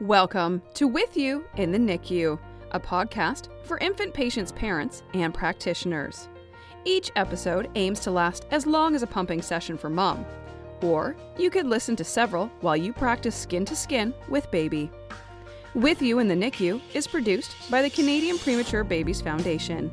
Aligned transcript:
Welcome 0.00 0.62
to 0.74 0.86
With 0.86 1.16
You 1.16 1.44
in 1.56 1.72
the 1.72 1.78
NICU, 1.78 2.38
a 2.70 2.78
podcast 2.78 3.48
for 3.64 3.78
infant 3.78 4.14
patients' 4.14 4.52
parents 4.52 5.02
and 5.12 5.34
practitioners. 5.34 6.28
Each 6.84 7.10
episode 7.16 7.68
aims 7.74 7.98
to 8.00 8.12
last 8.12 8.46
as 8.52 8.64
long 8.64 8.94
as 8.94 9.02
a 9.02 9.08
pumping 9.08 9.42
session 9.42 9.76
for 9.76 9.90
mom, 9.90 10.24
or 10.82 11.16
you 11.36 11.50
could 11.50 11.66
listen 11.66 11.96
to 11.96 12.04
several 12.04 12.46
while 12.60 12.76
you 12.76 12.92
practice 12.92 13.34
skin 13.34 13.64
to 13.64 13.74
skin 13.74 14.14
with 14.28 14.48
baby. 14.52 14.88
With 15.74 16.00
You 16.00 16.20
in 16.20 16.28
the 16.28 16.36
NICU 16.36 16.80
is 16.94 17.08
produced 17.08 17.56
by 17.68 17.82
the 17.82 17.90
Canadian 17.90 18.38
Premature 18.38 18.84
Babies 18.84 19.20
Foundation. 19.20 19.90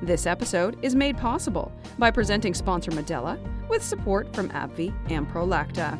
This 0.00 0.24
episode 0.24 0.78
is 0.84 0.94
made 0.94 1.16
possible 1.18 1.72
by 1.98 2.12
presenting 2.12 2.54
sponsor 2.54 2.92
Medela 2.92 3.40
with 3.68 3.82
support 3.82 4.32
from 4.36 4.50
AbbVie 4.50 4.94
and 5.10 5.28
Prolacta. 5.28 5.98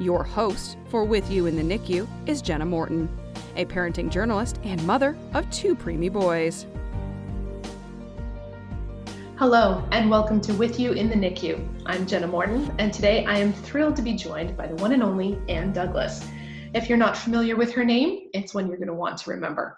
Your 0.00 0.22
host 0.22 0.76
for 0.90 1.04
With 1.04 1.28
You 1.28 1.46
in 1.46 1.56
the 1.56 1.78
NICU 1.78 2.06
is 2.28 2.40
Jenna 2.40 2.64
Morton, 2.64 3.08
a 3.56 3.64
parenting 3.64 4.08
journalist 4.10 4.60
and 4.62 4.80
mother 4.86 5.16
of 5.34 5.50
two 5.50 5.74
preemie 5.74 6.12
boys. 6.12 6.66
Hello, 9.36 9.82
and 9.90 10.08
welcome 10.08 10.40
to 10.42 10.54
With 10.54 10.78
You 10.78 10.92
in 10.92 11.08
the 11.08 11.16
NICU. 11.16 11.82
I'm 11.86 12.06
Jenna 12.06 12.28
Morton, 12.28 12.72
and 12.78 12.92
today 12.92 13.24
I 13.24 13.38
am 13.38 13.52
thrilled 13.52 13.96
to 13.96 14.02
be 14.02 14.12
joined 14.12 14.56
by 14.56 14.68
the 14.68 14.76
one 14.76 14.92
and 14.92 15.02
only 15.02 15.36
Ann 15.48 15.72
Douglas. 15.72 16.24
If 16.74 16.88
you're 16.88 16.96
not 16.96 17.16
familiar 17.16 17.56
with 17.56 17.72
her 17.72 17.84
name, 17.84 18.28
it's 18.34 18.54
one 18.54 18.68
you're 18.68 18.76
going 18.76 18.86
to 18.86 18.94
want 18.94 19.18
to 19.18 19.30
remember. 19.30 19.76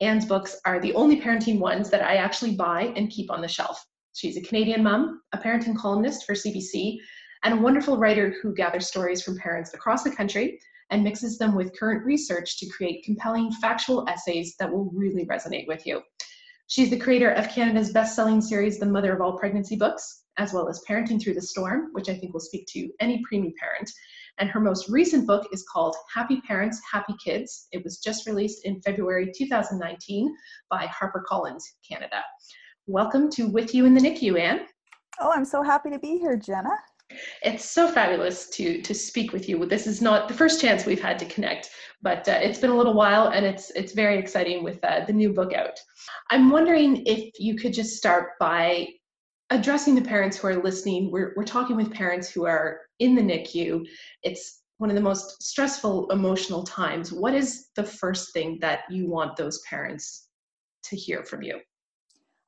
Ann's 0.00 0.26
books 0.26 0.60
are 0.64 0.80
the 0.80 0.94
only 0.94 1.20
parenting 1.20 1.60
ones 1.60 1.90
that 1.90 2.02
I 2.02 2.16
actually 2.16 2.56
buy 2.56 2.92
and 2.96 3.08
keep 3.08 3.30
on 3.30 3.40
the 3.40 3.46
shelf. 3.46 3.86
She's 4.14 4.36
a 4.36 4.42
Canadian 4.42 4.82
mom, 4.82 5.20
a 5.32 5.38
parenting 5.38 5.76
columnist 5.76 6.26
for 6.26 6.34
CBC, 6.34 6.98
and 7.42 7.54
a 7.54 7.62
wonderful 7.62 7.96
writer 7.96 8.34
who 8.42 8.54
gathers 8.54 8.86
stories 8.86 9.22
from 9.22 9.38
parents 9.38 9.72
across 9.72 10.02
the 10.02 10.10
country 10.10 10.60
and 10.90 11.02
mixes 11.02 11.38
them 11.38 11.54
with 11.54 11.78
current 11.78 12.04
research 12.04 12.58
to 12.58 12.68
create 12.68 13.04
compelling 13.04 13.50
factual 13.52 14.06
essays 14.08 14.56
that 14.58 14.70
will 14.70 14.90
really 14.92 15.24
resonate 15.26 15.66
with 15.66 15.86
you. 15.86 16.02
She's 16.66 16.90
the 16.90 16.98
creator 16.98 17.30
of 17.30 17.48
Canada's 17.48 17.92
best-selling 17.92 18.40
series, 18.40 18.78
The 18.78 18.86
Mother 18.86 19.14
of 19.14 19.20
All 19.20 19.38
Pregnancy 19.38 19.76
Books, 19.76 20.24
as 20.36 20.52
well 20.52 20.68
as 20.68 20.82
Parenting 20.88 21.20
Through 21.20 21.34
the 21.34 21.42
Storm, 21.42 21.88
which 21.92 22.08
I 22.08 22.14
think 22.14 22.32
will 22.32 22.40
speak 22.40 22.66
to 22.68 22.88
any 23.00 23.22
preemie 23.24 23.54
parent. 23.56 23.90
And 24.38 24.48
her 24.50 24.60
most 24.60 24.88
recent 24.88 25.26
book 25.26 25.48
is 25.52 25.64
called 25.70 25.96
Happy 26.14 26.40
Parents, 26.42 26.80
Happy 26.90 27.14
Kids. 27.24 27.66
It 27.72 27.82
was 27.82 27.98
just 27.98 28.26
released 28.26 28.64
in 28.64 28.80
February 28.82 29.32
2019 29.36 30.34
by 30.70 30.86
HarperCollins 30.86 31.64
Canada. 31.88 32.22
Welcome 32.86 33.30
to 33.32 33.48
With 33.48 33.74
You 33.74 33.86
in 33.86 33.94
the 33.94 34.00
NICU, 34.00 34.38
Ann. 34.38 34.60
Oh, 35.20 35.32
I'm 35.32 35.44
so 35.44 35.62
happy 35.62 35.90
to 35.90 35.98
be 35.98 36.18
here, 36.18 36.36
Jenna. 36.36 36.70
It's 37.42 37.64
so 37.64 37.88
fabulous 37.88 38.48
to 38.50 38.80
to 38.82 38.94
speak 38.94 39.32
with 39.32 39.48
you. 39.48 39.64
This 39.66 39.86
is 39.86 40.00
not 40.00 40.28
the 40.28 40.34
first 40.34 40.60
chance 40.60 40.86
we've 40.86 41.02
had 41.02 41.18
to 41.18 41.24
connect, 41.26 41.70
but 42.02 42.28
uh, 42.28 42.38
it's 42.42 42.58
been 42.58 42.70
a 42.70 42.76
little 42.76 42.94
while, 42.94 43.28
and 43.28 43.44
it's 43.44 43.70
it's 43.70 43.92
very 43.92 44.18
exciting 44.18 44.62
with 44.62 44.82
uh, 44.84 45.04
the 45.04 45.12
new 45.12 45.32
book 45.32 45.52
out. 45.52 45.78
I'm 46.30 46.50
wondering 46.50 47.04
if 47.06 47.38
you 47.38 47.56
could 47.56 47.72
just 47.72 47.96
start 47.96 48.38
by 48.38 48.88
addressing 49.50 49.94
the 49.94 50.02
parents 50.02 50.36
who 50.36 50.48
are 50.48 50.62
listening. 50.62 51.10
We're 51.10 51.32
we're 51.36 51.44
talking 51.44 51.76
with 51.76 51.92
parents 51.92 52.30
who 52.30 52.46
are 52.46 52.80
in 52.98 53.14
the 53.14 53.22
NICU. 53.22 53.84
It's 54.22 54.62
one 54.78 54.90
of 54.90 54.96
the 54.96 55.02
most 55.02 55.42
stressful 55.42 56.10
emotional 56.10 56.62
times. 56.62 57.12
What 57.12 57.34
is 57.34 57.68
the 57.76 57.84
first 57.84 58.32
thing 58.32 58.58
that 58.60 58.80
you 58.88 59.08
want 59.08 59.36
those 59.36 59.60
parents 59.68 60.28
to 60.84 60.96
hear 60.96 61.24
from 61.24 61.42
you? 61.42 61.60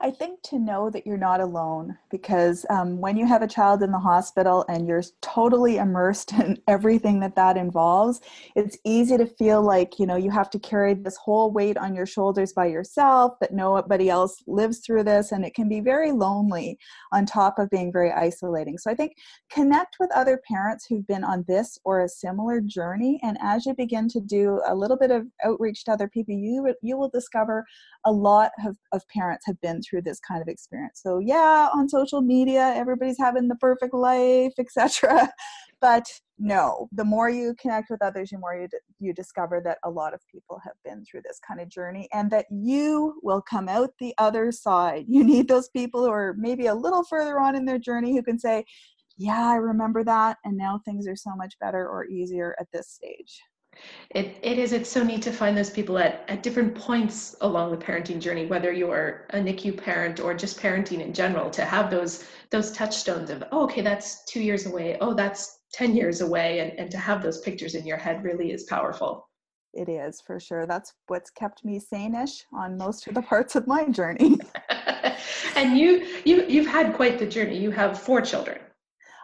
I 0.05 0.11
think 0.11 0.43
to 0.47 0.59
know 0.59 0.91
that 0.91 1.07
you're 1.07 1.17
not 1.17 1.41
alone 1.41 1.97
because 2.11 2.67
um, 2.69 3.01
when 3.01 3.17
you 3.17 3.25
have 3.25 3.41
a 3.41 3.47
child 3.47 3.85
in 3.85 3.93
the 3.93 4.01
hospital 4.01 4.65
and 4.69 4.89
you're 4.89 5.05
totally 5.21 5.77
immersed 5.77 6.33
in 6.41 6.61
everything 6.67 7.21
that 7.21 7.37
that 7.37 7.57
involves, 7.57 8.21
it's 8.57 8.77
easy 8.85 9.17
to 9.17 9.27
feel 9.27 9.63
like 9.63 10.01
you 10.01 10.07
know 10.07 10.17
you 10.17 10.33
have 10.33 10.51
to 10.51 10.59
carry 10.59 10.95
this 10.95 11.17
whole 11.17 11.53
weight 11.53 11.77
on 11.77 11.95
your 11.95 12.05
shoulders 12.05 12.53
by 12.53 12.67
yourself. 12.67 13.39
That 13.41 13.55
nobody 13.55 14.11
else 14.11 14.43
lives 14.49 14.81
through 14.81 15.05
this, 15.05 15.31
and 15.31 15.45
it 15.45 15.55
can 15.55 15.69
be 15.69 15.79
very 15.79 16.11
lonely 16.11 16.79
on 17.13 17.25
top 17.25 17.61
of 17.61 17.71
being 17.71 17.93
very 17.93 18.11
isolating. 18.11 18.79
So 18.79 18.91
I 18.91 18.97
think 18.97 19.13
connect 19.51 19.97
with 20.01 20.11
other 20.13 20.41
parents 20.49 20.85
who've 20.85 21.07
been 21.07 21.23
on 21.23 21.45
this 21.47 21.79
or 21.85 22.01
a 22.01 22.09
similar 22.09 22.61
journey, 22.61 23.21
and 23.23 23.39
as 23.41 23.67
you 23.67 23.75
begin 23.75 24.09
to 24.09 24.21
do 24.21 24.61
a 24.67 24.75
little 24.75 24.97
bit 24.97 25.13
of 25.13 25.29
outreach 25.45 25.85
to 25.85 25.93
other 25.93 26.09
people, 26.09 26.35
you 26.35 26.75
you 26.83 26.97
will 26.97 27.11
discover 27.11 27.65
a 28.05 28.11
lot 28.11 28.51
of, 28.67 28.77
of 28.91 29.07
parents 29.09 29.47
have 29.47 29.61
been 29.61 29.81
through 29.81 29.92
through 29.93 30.03
this 30.03 30.19
kind 30.21 30.41
of 30.41 30.49
experience. 30.49 31.01
So 31.03 31.19
yeah, 31.19 31.69
on 31.75 31.89
social 31.89 32.23
media, 32.23 32.73
everybody's 32.75 33.19
having 33.19 33.49
the 33.49 33.57
perfect 33.57 33.95
life, 33.95 34.55
etc. 34.59 35.31
But 35.83 36.07
no, 36.39 36.89
the 36.93 37.05
more 37.05 37.29
you 37.29 37.57
connect 37.61 37.91
with 37.91 38.03
others, 38.03 38.31
the 38.31 38.39
more 38.39 38.55
you 38.55 38.69
d- 38.69 38.79
you 39.01 39.13
discover 39.13 39.61
that 39.65 39.79
a 39.83 39.91
lot 39.91 40.15
of 40.15 40.21
people 40.31 40.61
have 40.63 40.75
been 40.85 41.05
through 41.05 41.23
this 41.25 41.41
kind 41.47 41.61
of 41.61 41.69
journey, 41.69 42.09
and 42.13 42.31
that 42.31 42.47
you 42.53 43.19
will 43.25 43.43
come 43.43 43.69
out 43.69 43.91
the 43.99 44.15
other 44.17 44.53
side. 44.53 45.07
You 45.09 45.25
need 45.25 45.49
those 45.49 45.69
people 45.71 46.05
who 46.05 46.11
are 46.13 46.37
maybe 46.39 46.67
a 46.67 46.75
little 46.75 47.03
further 47.03 47.41
on 47.41 47.57
in 47.57 47.65
their 47.65 47.81
journey 47.81 48.13
who 48.15 48.23
can 48.23 48.39
say, 48.39 48.65
"Yeah, 49.19 49.45
I 49.49 49.57
remember 49.57 50.05
that, 50.05 50.39
and 50.45 50.57
now 50.57 50.81
things 50.85 51.09
are 51.09 51.17
so 51.17 51.35
much 51.35 51.59
better 51.61 51.89
or 51.89 52.07
easier 52.07 52.55
at 52.61 52.69
this 52.73 52.89
stage." 52.89 53.41
It, 54.11 54.37
it 54.43 54.59
is. 54.59 54.73
It's 54.73 54.91
so 54.91 55.03
neat 55.03 55.23
to 55.23 55.33
find 55.33 55.57
those 55.57 55.71
people 55.71 55.99
at, 55.99 56.25
at 56.29 56.43
different 56.43 56.75
points 56.75 57.35
along 57.41 57.71
the 57.71 57.79
parenting 57.79 58.21
journey, 58.21 58.47
whether 58.47 58.71
you're 58.71 59.27
a 59.31 59.39
NICU 59.39 59.83
parent 59.83 60.21
or 60.21 60.35
just 60.35 60.61
parenting 60.61 61.01
in 61.01 61.15
general, 61.15 61.49
to 61.51 61.65
have 61.65 61.91
those 61.91 62.25
those 62.51 62.73
touchstones 62.73 63.31
of, 63.31 63.43
oh, 63.53 63.65
okay, 63.65 63.81
that's 63.81 64.25
two 64.27 64.43
years 64.43 64.67
away. 64.67 64.99
Oh, 65.01 65.15
that's 65.15 65.61
10 65.73 65.97
years 65.97 66.21
away. 66.21 66.59
And, 66.59 66.79
and 66.79 66.91
to 66.91 66.99
have 66.99 67.23
those 67.23 67.41
pictures 67.41 67.75
in 67.75 67.87
your 67.87 67.97
head 67.97 68.23
really 68.23 68.53
is 68.53 68.65
powerful. 68.65 69.29
It 69.73 69.89
is 69.89 70.21
for 70.21 70.39
sure. 70.39 70.67
That's 70.67 70.93
what's 71.07 71.31
kept 71.31 71.65
me 71.65 71.79
sane-ish 71.79 72.45
on 72.53 72.77
most 72.77 73.07
of 73.07 73.15
the 73.15 73.23
parts 73.23 73.57
of 73.57 73.67
my 73.67 73.89
journey. 73.89 74.37
and 75.57 75.79
you 75.79 76.07
you 76.27 76.45
you've 76.47 76.67
had 76.67 76.95
quite 76.95 77.19
the 77.19 77.27
journey. 77.27 77.57
You 77.57 77.71
have 77.71 77.99
four 77.99 78.21
children. 78.21 78.59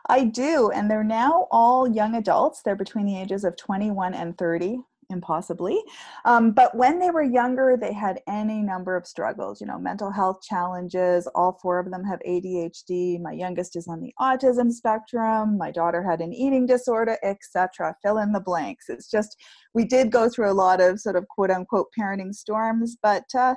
I 0.09 0.25
do, 0.25 0.71
and 0.71 0.91
they're 0.91 1.05
now 1.05 1.47
all 1.51 1.87
young 1.87 2.15
adults. 2.15 2.63
They're 2.63 2.77
between 2.77 3.07
the 3.07 3.21
ages 3.21 3.45
of 3.45 3.57
21 3.57 4.15
and 4.15 4.37
30, 4.39 4.79
impossibly. 5.11 5.83
Um, 6.25 6.53
but 6.53 6.75
when 6.75 6.99
they 6.99 7.11
were 7.11 7.23
younger, 7.23 7.77
they 7.81 7.93
had 7.93 8.21
any 8.27 8.63
number 8.63 8.97
of 8.97 9.07
struggles, 9.07 9.61
you 9.61 9.67
know, 9.67 9.79
mental 9.79 10.11
health 10.11 10.43
challenges. 10.43 11.27
All 11.35 11.59
four 11.63 11.79
of 11.79 11.91
them 11.91 12.05
have 12.05 12.21
ADHD. 12.27 13.21
My 13.21 13.33
youngest 13.33 13.77
is 13.77 13.89
on 13.89 14.01
the 14.01 14.13
autism 14.21 14.71
spectrum. 14.73 15.57
My 15.57 15.71
daughter 15.71 16.03
had 16.03 16.21
an 16.21 16.33
eating 16.33 16.67
disorder, 16.67 17.19
etc. 17.23 17.95
Fill 18.03 18.19
in 18.19 18.33
the 18.33 18.41
blanks. 18.41 18.89
It's 18.89 19.11
just, 19.11 19.37
we 19.75 19.85
did 19.85 20.11
go 20.11 20.29
through 20.29 20.51
a 20.51 20.53
lot 20.53 20.81
of 20.81 21.01
sort 21.01 21.17
of 21.17 21.27
quote 21.29 21.51
unquote 21.51 21.89
parenting 21.99 22.35
storms, 22.35 22.97
but 23.03 23.25
uh, 23.37 23.55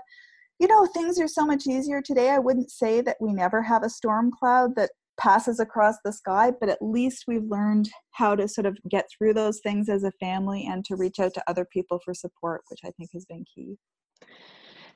you 0.59 0.67
know, 0.67 0.85
things 0.85 1.19
are 1.19 1.27
so 1.27 1.43
much 1.43 1.65
easier 1.65 2.03
today. 2.03 2.29
I 2.29 2.37
wouldn't 2.37 2.69
say 2.69 3.01
that 3.01 3.17
we 3.19 3.33
never 3.33 3.63
have 3.63 3.81
a 3.81 3.89
storm 3.89 4.31
cloud 4.31 4.75
that 4.75 4.91
passes 5.21 5.59
across 5.59 5.95
the 6.03 6.11
sky, 6.11 6.51
but 6.59 6.67
at 6.67 6.81
least 6.81 7.25
we've 7.27 7.43
learned 7.43 7.87
how 8.11 8.35
to 8.35 8.47
sort 8.47 8.65
of 8.65 8.75
get 8.89 9.05
through 9.15 9.35
those 9.35 9.59
things 9.59 9.87
as 9.87 10.03
a 10.03 10.11
family 10.19 10.67
and 10.67 10.83
to 10.83 10.95
reach 10.95 11.19
out 11.19 11.31
to 11.35 11.43
other 11.47 11.65
people 11.71 11.99
for 12.03 12.13
support, 12.13 12.61
which 12.69 12.79
I 12.83 12.89
think 12.97 13.11
has 13.13 13.25
been 13.25 13.45
key. 13.53 13.77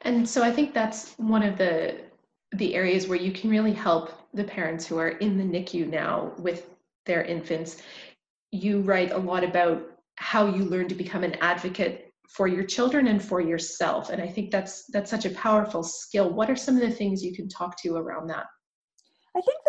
And 0.02 0.28
so 0.28 0.42
I 0.42 0.52
think 0.52 0.74
that's 0.74 1.14
one 1.18 1.44
of 1.44 1.58
the 1.58 1.98
the 2.56 2.76
areas 2.76 3.08
where 3.08 3.20
you 3.20 3.32
can 3.32 3.50
really 3.50 3.74
help 3.74 4.12
the 4.34 4.44
parents 4.44 4.86
who 4.86 4.98
are 4.98 5.10
in 5.10 5.38
the 5.38 5.44
NICU 5.44 5.90
now 5.90 6.32
with 6.38 6.70
their 7.06 7.24
infants. 7.24 7.82
You 8.52 8.82
write 8.82 9.12
a 9.12 9.18
lot 9.18 9.44
about 9.44 9.84
how 10.16 10.48
you 10.48 10.64
learn 10.64 10.88
to 10.88 10.96
become 10.96 11.24
an 11.24 11.36
advocate 11.42 12.14
for 12.30 12.48
your 12.48 12.64
children 12.64 13.08
and 13.08 13.24
for 13.24 13.40
yourself 13.40 14.10
and 14.10 14.20
i 14.20 14.28
think 14.28 14.50
that's 14.50 14.86
that's 14.88 15.12
such 15.12 15.26
a 15.26 15.30
powerful 15.32 15.84
skill 15.84 16.34
what 16.34 16.50
are 16.50 16.56
some 16.56 16.76
of 16.76 16.82
the 16.82 16.90
things 16.90 17.24
you 17.24 17.36
can 17.36 17.48
talk 17.48 17.80
to 17.80 17.96
around 17.96 18.26
that 18.28 18.48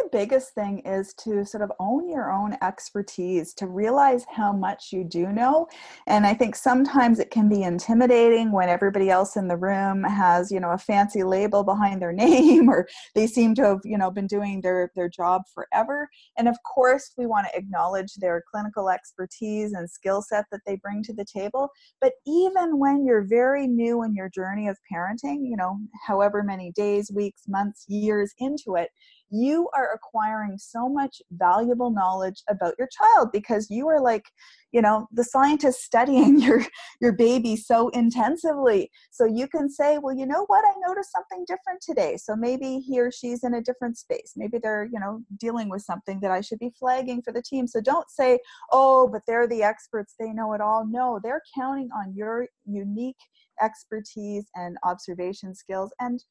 the 0.06 0.18
biggest 0.18 0.54
thing 0.54 0.78
is 0.80 1.14
to 1.14 1.44
sort 1.44 1.62
of 1.62 1.72
own 1.80 2.08
your 2.08 2.30
own 2.30 2.56
expertise, 2.62 3.52
to 3.54 3.66
realize 3.66 4.24
how 4.30 4.52
much 4.52 4.92
you 4.92 5.04
do 5.04 5.32
know. 5.32 5.66
And 6.06 6.26
I 6.26 6.34
think 6.34 6.54
sometimes 6.54 7.18
it 7.18 7.30
can 7.30 7.48
be 7.48 7.62
intimidating 7.62 8.52
when 8.52 8.68
everybody 8.68 9.10
else 9.10 9.36
in 9.36 9.48
the 9.48 9.56
room 9.56 10.04
has, 10.04 10.52
you 10.52 10.60
know, 10.60 10.70
a 10.70 10.78
fancy 10.78 11.24
label 11.24 11.64
behind 11.64 12.00
their 12.00 12.12
name 12.26 12.68
or 12.68 12.86
they 13.14 13.26
seem 13.26 13.54
to 13.56 13.64
have, 13.64 13.80
you 13.84 13.98
know, 13.98 14.10
been 14.10 14.26
doing 14.26 14.60
their, 14.60 14.90
their 14.94 15.08
job 15.08 15.42
forever. 15.52 16.08
And 16.38 16.48
of 16.48 16.56
course, 16.62 17.12
we 17.16 17.26
want 17.26 17.48
to 17.48 17.58
acknowledge 17.58 18.14
their 18.14 18.42
clinical 18.50 18.88
expertise 18.88 19.72
and 19.72 19.90
skill 19.90 20.22
set 20.22 20.44
that 20.52 20.60
they 20.66 20.76
bring 20.76 21.02
to 21.04 21.14
the 21.14 21.24
table. 21.24 21.68
But 22.00 22.12
even 22.26 22.78
when 22.78 23.04
you're 23.04 23.26
very 23.26 23.66
new 23.66 24.04
in 24.04 24.14
your 24.14 24.28
journey 24.28 24.68
of 24.68 24.78
parenting, 24.92 25.48
you 25.48 25.56
know, 25.56 25.78
however 26.06 26.42
many 26.42 26.70
days, 26.72 27.10
weeks, 27.12 27.42
months, 27.48 27.84
years 27.88 28.32
into 28.38 28.76
it, 28.76 28.90
you 29.30 29.68
are 29.74 29.92
acquiring 29.92 30.56
so 30.58 30.88
much 30.88 31.20
valuable 31.32 31.90
knowledge 31.90 32.42
about 32.48 32.74
your 32.78 32.88
child 32.88 33.30
because 33.32 33.68
you 33.70 33.88
are 33.88 34.00
like 34.00 34.24
you 34.72 34.82
know 34.82 35.06
the 35.12 35.24
scientist 35.24 35.80
studying 35.84 36.40
your 36.40 36.64
your 37.00 37.12
baby 37.12 37.56
so 37.56 37.88
intensively. 37.90 38.90
So 39.10 39.24
you 39.24 39.48
can 39.48 39.68
say 39.68 39.98
well 39.98 40.14
you 40.14 40.26
know 40.26 40.44
what? 40.46 40.64
I 40.64 40.72
noticed 40.86 41.12
something 41.12 41.44
different 41.46 41.80
today. 41.80 42.16
So 42.16 42.36
maybe 42.36 42.78
he 42.78 43.00
or 43.00 43.10
she's 43.10 43.44
in 43.44 43.54
a 43.54 43.62
different 43.62 43.98
space. 43.98 44.34
Maybe 44.36 44.58
they're 44.58 44.88
you 44.92 45.00
know 45.00 45.22
dealing 45.38 45.68
with 45.68 45.82
something 45.82 46.20
that 46.20 46.30
i 46.30 46.40
should 46.40 46.58
be 46.58 46.72
flagging 46.78 47.22
for 47.22 47.32
the 47.32 47.42
team. 47.42 47.66
So 47.66 47.80
don't 47.80 48.10
say 48.10 48.38
oh 48.72 49.08
but 49.08 49.22
they're 49.26 49.48
the 49.48 49.62
experts. 49.62 50.14
They 50.18 50.32
know 50.32 50.52
it 50.52 50.60
all. 50.60 50.86
No 50.86 51.20
they're 51.22 51.42
counting 51.56 51.88
on 51.96 52.14
your 52.14 52.46
unique 52.64 53.16
expertise 53.62 54.44
and 54.54 54.76
observation 54.84 55.54
skills. 55.54 55.92
And 56.00 56.22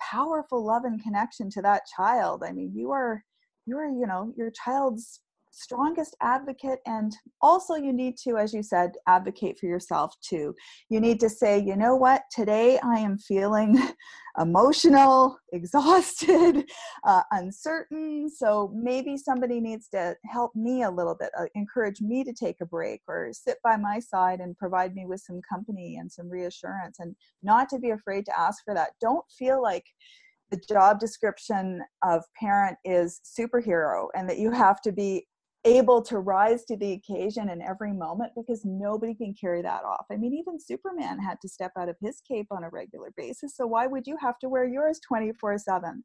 powerful 0.00 0.64
love 0.64 0.84
and 0.84 1.02
connection 1.02 1.50
to 1.50 1.62
that 1.62 1.82
child. 1.96 2.42
I 2.44 2.52
mean 2.52 2.72
you 2.74 2.90
are 2.92 3.24
you 3.66 3.76
are 3.78 3.86
you 3.86 4.06
know 4.06 4.32
your 4.36 4.50
child's 4.50 5.20
strongest 5.56 6.16
advocate 6.20 6.80
and 6.86 7.16
also 7.40 7.74
you 7.74 7.92
need 7.92 8.16
to 8.18 8.36
as 8.36 8.52
you 8.52 8.62
said 8.62 8.92
advocate 9.08 9.58
for 9.58 9.66
yourself 9.66 10.14
too. 10.20 10.54
You 10.90 11.00
need 11.00 11.18
to 11.20 11.28
say 11.28 11.58
you 11.58 11.76
know 11.76 11.96
what? 11.96 12.22
Today 12.30 12.78
i 12.82 12.98
am 12.98 13.18
feeling 13.18 13.80
emotional 14.38 15.38
exhausted 15.52 16.68
uh, 17.06 17.22
uncertain 17.32 18.28
so 18.28 18.70
maybe 18.74 19.16
somebody 19.16 19.60
needs 19.60 19.88
to 19.88 20.14
help 20.26 20.54
me 20.54 20.82
a 20.82 20.90
little 20.90 21.14
bit 21.18 21.30
uh, 21.38 21.46
encourage 21.54 22.02
me 22.02 22.22
to 22.22 22.34
take 22.34 22.56
a 22.60 22.66
break 22.66 23.00
or 23.08 23.30
sit 23.32 23.56
by 23.64 23.76
my 23.76 23.98
side 23.98 24.40
and 24.40 24.58
provide 24.58 24.94
me 24.94 25.06
with 25.06 25.20
some 25.20 25.40
company 25.48 25.96
and 25.96 26.12
some 26.12 26.28
reassurance 26.28 26.98
and 26.98 27.16
not 27.42 27.68
to 27.68 27.78
be 27.78 27.90
afraid 27.90 28.26
to 28.26 28.38
ask 28.38 28.62
for 28.64 28.74
that. 28.74 28.90
Don't 29.00 29.24
feel 29.38 29.62
like 29.62 29.84
the 30.50 30.60
job 30.68 31.00
description 31.00 31.82
of 32.04 32.22
parent 32.38 32.76
is 32.84 33.20
superhero 33.24 34.08
and 34.14 34.28
that 34.28 34.38
you 34.38 34.50
have 34.50 34.80
to 34.82 34.92
be 34.92 35.26
able 35.64 36.02
to 36.02 36.18
rise 36.18 36.64
to 36.64 36.76
the 36.76 36.92
occasion 36.92 37.48
in 37.48 37.60
every 37.60 37.92
moment 37.92 38.32
because 38.36 38.64
nobody 38.64 39.14
can 39.14 39.34
carry 39.34 39.62
that 39.62 39.84
off. 39.84 40.06
I 40.10 40.16
mean, 40.16 40.34
even 40.34 40.60
Superman 40.60 41.18
had 41.18 41.40
to 41.42 41.48
step 41.48 41.72
out 41.78 41.88
of 41.88 41.96
his 42.00 42.20
cape 42.20 42.46
on 42.50 42.64
a 42.64 42.70
regular 42.70 43.12
basis. 43.16 43.56
So 43.56 43.66
why 43.66 43.86
would 43.86 44.06
you 44.06 44.16
have 44.20 44.38
to 44.40 44.48
wear 44.48 44.64
yours 44.64 45.00
24 45.06 45.58
7? 45.58 46.04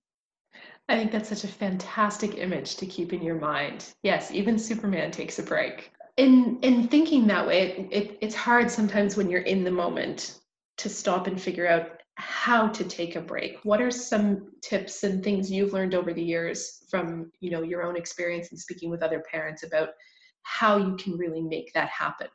I 0.89 0.97
think 0.97 1.11
that's 1.11 1.29
such 1.29 1.43
a 1.43 1.47
fantastic 1.47 2.35
image 2.35 2.75
to 2.77 2.85
keep 2.85 3.13
in 3.13 3.21
your 3.21 3.39
mind. 3.39 3.93
Yes, 4.03 4.31
even 4.31 4.59
Superman 4.59 5.11
takes 5.11 5.39
a 5.39 5.43
break. 5.43 5.91
In 6.17 6.59
in 6.61 6.87
thinking 6.87 7.27
that 7.27 7.47
way, 7.47 7.61
it, 7.61 7.87
it, 7.91 8.17
it's 8.21 8.35
hard 8.35 8.69
sometimes 8.69 9.15
when 9.15 9.29
you're 9.29 9.41
in 9.41 9.63
the 9.63 9.71
moment 9.71 10.39
to 10.77 10.89
stop 10.89 11.27
and 11.27 11.41
figure 11.41 11.67
out 11.67 12.00
how 12.15 12.67
to 12.67 12.83
take 12.83 13.15
a 13.15 13.21
break. 13.21 13.57
What 13.63 13.81
are 13.81 13.91
some 13.91 14.51
tips 14.61 15.03
and 15.03 15.23
things 15.23 15.51
you've 15.51 15.73
learned 15.73 15.95
over 15.95 16.13
the 16.13 16.23
years 16.23 16.83
from 16.89 17.31
you 17.39 17.51
know 17.51 17.61
your 17.61 17.83
own 17.83 17.95
experience 17.95 18.49
and 18.51 18.59
speaking 18.59 18.89
with 18.89 19.03
other 19.03 19.23
parents 19.31 19.63
about 19.63 19.89
how 20.43 20.77
you 20.77 20.95
can 20.97 21.17
really 21.17 21.41
make 21.41 21.71
that 21.73 21.89
happen? 21.89 22.27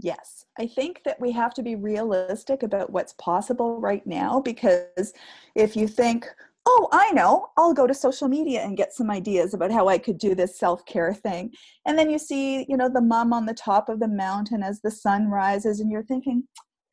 Yes. 0.00 0.44
I 0.58 0.66
think 0.66 1.02
that 1.04 1.20
we 1.20 1.32
have 1.32 1.54
to 1.54 1.62
be 1.62 1.74
realistic 1.74 2.62
about 2.62 2.90
what's 2.90 3.14
possible 3.14 3.80
right 3.80 4.06
now 4.06 4.40
because 4.40 5.12
if 5.54 5.76
you 5.76 5.88
think 5.88 6.26
oh 6.66 6.88
i 6.92 7.10
know. 7.12 7.48
I'll 7.56 7.74
go 7.74 7.86
to 7.86 7.94
social 7.94 8.28
media 8.28 8.62
and 8.62 8.76
get 8.76 8.92
some 8.92 9.10
ideas 9.10 9.54
about 9.54 9.72
how 9.72 9.88
i 9.88 9.98
could 9.98 10.18
do 10.18 10.34
this 10.34 10.58
self-care 10.58 11.14
thing. 11.14 11.52
And 11.86 11.98
then 11.98 12.10
you 12.10 12.18
see 12.18 12.64
you 12.68 12.76
know 12.76 12.88
the 12.88 13.00
mom 13.00 13.32
on 13.32 13.46
the 13.46 13.54
top 13.54 13.88
of 13.88 14.00
the 14.00 14.08
mountain 14.08 14.62
as 14.62 14.80
the 14.80 14.90
sun 14.90 15.28
rises 15.28 15.80
and 15.80 15.90
you're 15.90 16.04
thinking 16.04 16.44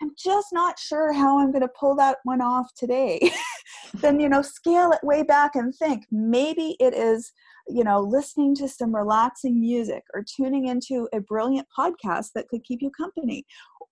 I'm 0.02 0.12
just 0.18 0.48
not 0.52 0.78
sure 0.78 1.14
how 1.14 1.40
I'm 1.40 1.52
going 1.52 1.62
to 1.62 1.70
pull 1.80 1.96
that 1.96 2.18
one 2.24 2.42
off 2.42 2.74
today. 2.76 3.32
then, 3.96 4.20
you 4.20 4.28
know, 4.28 4.42
scale 4.42 4.92
it 4.92 5.00
way 5.04 5.24
back 5.24 5.56
and 5.56 5.74
think 5.74 6.06
maybe 6.12 6.76
it 6.80 6.94
is, 6.94 7.32
you 7.68 7.84
know, 7.84 8.02
listening 8.02 8.56
to 8.56 8.68
some 8.68 8.94
relaxing 8.94 9.60
music 9.60 10.04
or 10.14 10.24
tuning 10.24 10.68
into 10.68 11.08
a 11.14 11.22
brilliant 11.22 11.68
podcast 11.78 12.32
that 12.36 12.48
could 12.50 12.64
keep 12.64 12.82
you 12.82 12.92
company. 12.92 13.46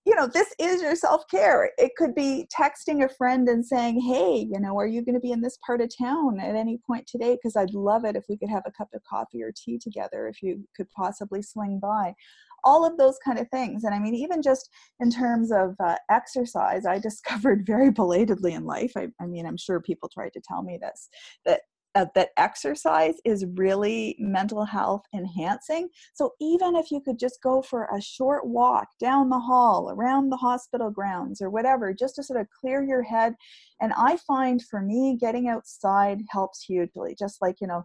You 0.04 0.14
know, 0.14 0.26
this 0.26 0.54
is 0.58 0.82
your 0.82 0.94
self 0.94 1.26
care. 1.30 1.70
It 1.78 1.92
could 1.96 2.14
be 2.14 2.46
texting 2.54 3.02
a 3.02 3.08
friend 3.08 3.48
and 3.48 3.64
saying, 3.64 4.02
hey, 4.02 4.46
you 4.52 4.60
know, 4.60 4.78
are 4.78 4.86
you 4.86 5.02
going 5.02 5.14
to 5.14 5.20
be 5.20 5.32
in 5.32 5.40
this 5.40 5.58
part 5.64 5.80
of 5.80 5.88
town 5.96 6.38
at 6.38 6.54
any 6.54 6.78
point 6.86 7.06
today? 7.06 7.36
Because 7.36 7.56
I'd 7.56 7.72
love 7.72 8.04
it 8.04 8.14
if 8.14 8.24
we 8.28 8.36
could 8.36 8.50
have 8.50 8.64
a 8.66 8.72
cup 8.72 8.88
of 8.92 9.02
coffee 9.04 9.42
or 9.42 9.52
tea 9.56 9.78
together 9.78 10.28
if 10.28 10.42
you 10.42 10.62
could 10.76 10.90
possibly 10.90 11.40
swing 11.40 11.78
by 11.78 12.14
all 12.64 12.84
of 12.86 12.96
those 12.96 13.18
kind 13.24 13.38
of 13.38 13.48
things. 13.48 13.84
And 13.84 13.94
I 13.94 13.98
mean, 13.98 14.14
even 14.14 14.42
just 14.42 14.70
in 15.00 15.10
terms 15.10 15.52
of 15.52 15.74
uh, 15.84 15.96
exercise, 16.10 16.86
I 16.86 16.98
discovered 17.00 17.66
very 17.66 17.90
belatedly 17.90 18.54
in 18.54 18.64
life. 18.64 18.92
I, 18.96 19.08
I 19.20 19.26
mean, 19.26 19.46
I'm 19.46 19.56
sure 19.56 19.80
people 19.80 20.08
tried 20.08 20.32
to 20.34 20.40
tell 20.40 20.62
me 20.62 20.78
this 20.80 21.08
that 21.44 21.60
uh, 21.94 22.06
that 22.14 22.30
exercise 22.36 23.14
is 23.24 23.46
really 23.54 24.16
mental 24.18 24.64
health 24.64 25.02
enhancing. 25.14 25.88
So 26.14 26.32
even 26.40 26.74
if 26.74 26.90
you 26.90 27.00
could 27.00 27.18
just 27.18 27.40
go 27.42 27.62
for 27.62 27.88
a 27.96 28.00
short 28.00 28.46
walk 28.46 28.88
down 28.98 29.30
the 29.30 29.38
hall, 29.38 29.90
around 29.90 30.30
the 30.30 30.36
hospital 30.36 30.90
grounds, 30.90 31.40
or 31.40 31.50
whatever, 31.50 31.94
just 31.94 32.16
to 32.16 32.24
sort 32.24 32.40
of 32.40 32.48
clear 32.60 32.82
your 32.82 33.02
head. 33.02 33.34
And 33.80 33.92
I 33.96 34.16
find 34.26 34.60
for 34.62 34.80
me, 34.80 35.16
getting 35.20 35.48
outside 35.48 36.22
helps 36.30 36.62
hugely. 36.64 37.14
Just 37.16 37.40
like, 37.40 37.60
you 37.60 37.68
know, 37.68 37.84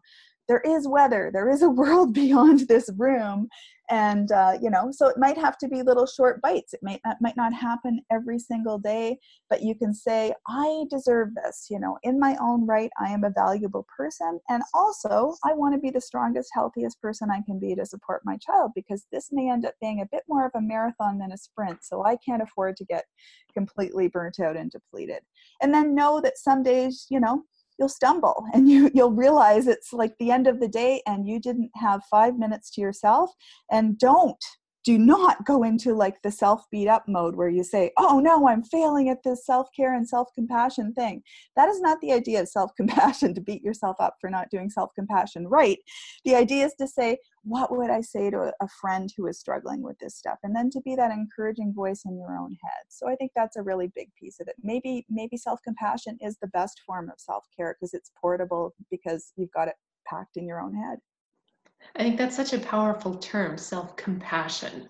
there 0.49 0.61
is 0.65 0.87
weather. 0.87 1.29
There 1.31 1.49
is 1.49 1.61
a 1.61 1.69
world 1.81 2.13
beyond 2.13 2.67
this 2.67 2.89
room. 2.97 3.47
And 3.91 4.31
uh, 4.31 4.53
you 4.61 4.69
know 4.69 4.91
so 4.91 5.07
it 5.07 5.17
might 5.17 5.37
have 5.37 5.57
to 5.59 5.67
be 5.67 5.81
little 5.81 6.05
short 6.05 6.41
bites. 6.41 6.73
It 6.75 6.81
might 6.83 7.01
not, 7.03 7.17
might 7.21 7.37
not 7.37 7.53
happen 7.53 8.01
every 8.11 8.37
single 8.37 8.77
day 8.77 9.17
but 9.49 9.63
you 9.63 9.73
can 9.73 9.95
say 9.95 10.31
i 10.47 10.83
deserve 10.91 11.29
this. 11.33 11.65
You 11.71 11.79
know 11.79 11.97
in 12.03 12.19
my 12.19 12.37
own 12.39 12.67
right 12.67 12.91
i 12.99 13.09
am 13.09 13.23
a 13.23 13.31
valuable 13.31 13.87
person 13.97 14.39
and 14.47 14.61
also 14.75 15.33
i 15.43 15.53
want 15.53 15.73
to 15.73 15.79
be 15.79 15.89
the 15.89 15.99
strongest 15.99 16.51
healthiest 16.53 17.01
person 17.01 17.31
i 17.31 17.41
can 17.41 17.57
be 17.57 17.73
to 17.73 17.85
support 17.85 18.21
my 18.25 18.37
child 18.37 18.73
because 18.75 19.07
this 19.11 19.29
may 19.31 19.49
end 19.49 19.65
up 19.65 19.73
being 19.81 20.01
a 20.01 20.09
bit 20.11 20.23
more 20.29 20.45
of 20.45 20.51
a 20.53 20.61
marathon 20.61 21.17
than 21.17 21.31
a 21.31 21.37
sprint 21.37 21.79
so 21.83 22.05
i 22.05 22.15
can't 22.17 22.43
afford 22.43 22.77
to 22.77 22.85
get 22.85 23.05
completely 23.53 24.07
burnt 24.07 24.39
out 24.39 24.55
and 24.55 24.71
depleted. 24.71 25.21
And 25.61 25.73
then 25.73 25.95
know 25.95 26.21
that 26.21 26.37
some 26.37 26.63
days 26.63 27.07
you 27.09 27.19
know 27.19 27.43
you'll 27.79 27.89
stumble 27.89 28.45
and 28.53 28.69
you 28.69 28.91
you'll 28.93 29.11
realize 29.11 29.67
it's 29.67 29.93
like 29.93 30.13
the 30.19 30.31
end 30.31 30.47
of 30.47 30.59
the 30.59 30.67
day 30.67 31.01
and 31.07 31.27
you 31.27 31.39
didn't 31.39 31.71
have 31.75 32.01
5 32.11 32.37
minutes 32.37 32.69
to 32.71 32.81
yourself. 32.81 33.31
And 33.71 33.97
don't 33.97 34.43
do 34.85 34.97
not 34.97 35.45
go 35.45 35.63
into 35.63 35.93
like 35.93 36.21
the 36.21 36.31
self 36.31 36.63
beat 36.71 36.87
up 36.87 37.07
mode 37.07 37.35
where 37.35 37.49
you 37.49 37.63
say, 37.63 37.91
oh 37.97 38.19
no, 38.19 38.47
I'm 38.47 38.63
failing 38.63 39.09
at 39.09 39.23
this 39.23 39.45
self 39.45 39.67
care 39.75 39.93
and 39.93 40.07
self 40.07 40.29
compassion 40.33 40.93
thing. 40.93 41.21
That 41.55 41.69
is 41.69 41.81
not 41.81 41.99
the 42.01 42.13
idea 42.13 42.41
of 42.41 42.47
self 42.47 42.71
compassion 42.75 43.33
to 43.35 43.41
beat 43.41 43.61
yourself 43.61 43.97
up 43.99 44.15
for 44.21 44.29
not 44.29 44.49
doing 44.49 44.69
self 44.69 44.91
compassion 44.95 45.47
right. 45.47 45.79
The 46.23 46.35
idea 46.35 46.65
is 46.65 46.73
to 46.79 46.87
say, 46.87 47.17
what 47.43 47.75
would 47.75 47.89
I 47.89 48.01
say 48.01 48.29
to 48.29 48.53
a 48.61 48.67
friend 48.81 49.09
who 49.15 49.27
is 49.27 49.39
struggling 49.39 49.81
with 49.81 49.97
this 49.99 50.15
stuff? 50.15 50.39
And 50.43 50.55
then 50.55 50.69
to 50.71 50.81
be 50.81 50.95
that 50.95 51.11
encouraging 51.11 51.73
voice 51.73 52.03
in 52.05 52.17
your 52.17 52.37
own 52.37 52.55
head. 52.63 52.83
So 52.89 53.09
I 53.09 53.15
think 53.15 53.31
that's 53.35 53.57
a 53.57 53.63
really 53.63 53.91
big 53.95 54.09
piece 54.19 54.39
of 54.39 54.47
it. 54.47 54.55
Maybe, 54.63 55.05
maybe 55.09 55.37
self 55.37 55.59
compassion 55.63 56.17
is 56.21 56.37
the 56.41 56.47
best 56.47 56.81
form 56.85 57.09
of 57.09 57.19
self 57.19 57.45
care 57.55 57.75
because 57.77 57.93
it's 57.93 58.11
portable 58.19 58.73
because 58.89 59.33
you've 59.35 59.51
got 59.51 59.67
it 59.67 59.75
packed 60.07 60.37
in 60.37 60.47
your 60.47 60.61
own 60.61 60.73
head. 60.73 60.99
I 61.95 62.03
think 62.03 62.17
that's 62.17 62.35
such 62.35 62.53
a 62.53 62.59
powerful 62.59 63.15
term, 63.15 63.57
self-compassion. 63.57 64.89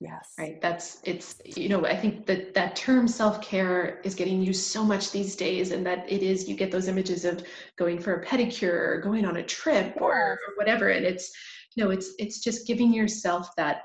Yes. 0.00 0.32
Right. 0.38 0.58
That's 0.62 0.98
it's 1.04 1.42
you 1.44 1.68
know, 1.68 1.84
I 1.84 1.94
think 1.94 2.24
that 2.24 2.54
that 2.54 2.74
term 2.74 3.06
self-care 3.06 4.00
is 4.02 4.14
getting 4.14 4.42
used 4.42 4.64
so 4.64 4.82
much 4.82 5.12
these 5.12 5.36
days 5.36 5.72
and 5.72 5.84
that 5.84 6.10
it 6.10 6.22
is 6.22 6.48
you 6.48 6.56
get 6.56 6.70
those 6.70 6.88
images 6.88 7.26
of 7.26 7.44
going 7.76 7.98
for 7.98 8.14
a 8.14 8.24
pedicure 8.24 8.72
or 8.72 9.00
going 9.02 9.26
on 9.26 9.36
a 9.36 9.42
trip 9.42 9.94
or, 10.00 10.14
or 10.14 10.38
whatever 10.56 10.88
and 10.88 11.04
it's 11.04 11.30
you 11.76 11.84
know, 11.84 11.90
it's 11.90 12.14
it's 12.18 12.40
just 12.40 12.66
giving 12.66 12.94
yourself 12.94 13.50
that 13.58 13.82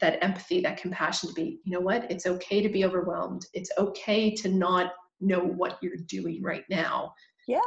that 0.00 0.22
empathy, 0.24 0.60
that 0.60 0.76
compassion 0.76 1.28
to 1.28 1.34
be, 1.34 1.60
you 1.62 1.70
know 1.70 1.80
what? 1.80 2.10
It's 2.10 2.26
okay 2.26 2.60
to 2.60 2.68
be 2.68 2.84
overwhelmed. 2.84 3.46
It's 3.54 3.70
okay 3.78 4.34
to 4.34 4.48
not 4.48 4.92
know 5.20 5.38
what 5.38 5.78
you're 5.80 5.96
doing 6.08 6.42
right 6.42 6.64
now. 6.68 7.14
Yeah 7.46 7.60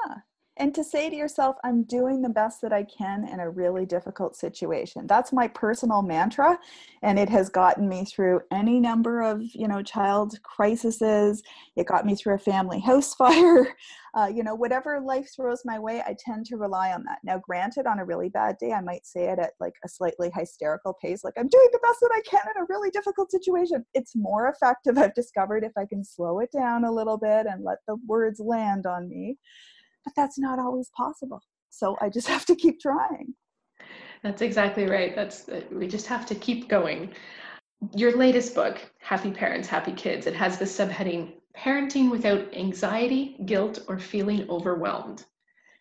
and 0.60 0.74
to 0.76 0.84
say 0.84 1.10
to 1.10 1.16
yourself 1.16 1.56
i'm 1.64 1.84
doing 1.84 2.22
the 2.22 2.30
best 2.30 2.62
that 2.62 2.74
i 2.74 2.84
can 2.84 3.28
in 3.28 3.40
a 3.40 3.50
really 3.50 3.86
difficult 3.86 4.36
situation. 4.36 5.08
That's 5.08 5.34
my 5.34 5.48
personal 5.48 6.02
mantra 6.02 6.58
and 7.02 7.20
it 7.20 7.30
has 7.30 7.50
gotten 7.50 7.88
me 7.88 8.06
through 8.06 8.42
any 8.52 8.80
number 8.80 9.22
of 9.22 9.42
you 9.54 9.68
know 9.68 9.82
child 9.82 10.40
crises. 10.44 11.42
It 11.76 11.88
got 11.88 12.06
me 12.06 12.16
through 12.16 12.36
a 12.36 12.40
family 12.40 12.80
house 12.80 13.14
fire. 13.22 13.76
Uh, 14.16 14.28
you 14.28 14.44
know 14.44 14.56
whatever 14.56 15.00
life 15.00 15.30
throws 15.36 15.62
my 15.64 15.78
way 15.78 16.02
i 16.08 16.16
tend 16.18 16.46
to 16.48 16.58
rely 16.58 16.92
on 16.92 17.04
that. 17.04 17.20
Now 17.24 17.38
granted 17.38 17.86
on 17.86 18.00
a 18.00 18.06
really 18.06 18.30
bad 18.30 18.58
day 18.60 18.72
i 18.72 18.82
might 18.82 19.06
say 19.06 19.26
it 19.26 19.40
at 19.40 19.52
like 19.60 19.74
a 19.86 19.90
slightly 19.90 20.32
hysterical 20.36 20.94
pace 21.02 21.24
like 21.24 21.36
i'm 21.38 21.48
doing 21.48 21.70
the 21.72 21.80
best 21.80 22.00
that 22.02 22.12
i 22.14 22.22
can 22.30 22.42
in 22.56 22.62
a 22.62 22.66
really 22.70 22.90
difficult 22.90 23.32
situation. 23.32 23.86
It's 23.94 24.16
more 24.16 24.50
effective 24.50 24.98
i've 24.98 25.14
discovered 25.14 25.64
if 25.64 25.74
i 25.78 25.86
can 25.86 26.04
slow 26.04 26.40
it 26.40 26.52
down 26.52 26.86
a 26.86 26.92
little 26.92 27.18
bit 27.18 27.46
and 27.48 27.64
let 27.64 27.80
the 27.88 27.98
words 28.08 28.40
land 28.40 28.86
on 28.86 29.10
me 29.10 29.38
but 30.08 30.22
that's 30.22 30.40
not 30.40 30.58
always 30.58 30.90
possible. 30.96 31.42
So 31.70 31.98
I 32.02 32.10
just 32.10 32.28
have 32.36 32.46
to 32.46 32.56
keep 32.56 32.80
trying. 32.80 33.34
That's 34.24 34.42
exactly 34.42 34.88
right. 34.88 35.16
That's 35.16 35.48
we 35.72 35.88
just 35.88 36.08
have 36.08 36.26
to 36.28 36.36
keep 36.36 36.70
going. 36.70 37.12
Your 37.96 38.18
latest 38.18 38.56
book, 38.56 38.80
Happy 39.00 39.30
Parents, 39.30 39.68
Happy 39.68 39.92
Kids, 39.92 40.26
it 40.26 40.34
has 40.34 40.58
the 40.58 40.66
subheading 40.66 41.34
Parenting 41.56 42.10
Without 42.10 42.52
Anxiety, 42.56 43.38
Guilt, 43.46 43.80
or 43.88 44.00
Feeling 44.00 44.50
Overwhelmed. 44.50 45.26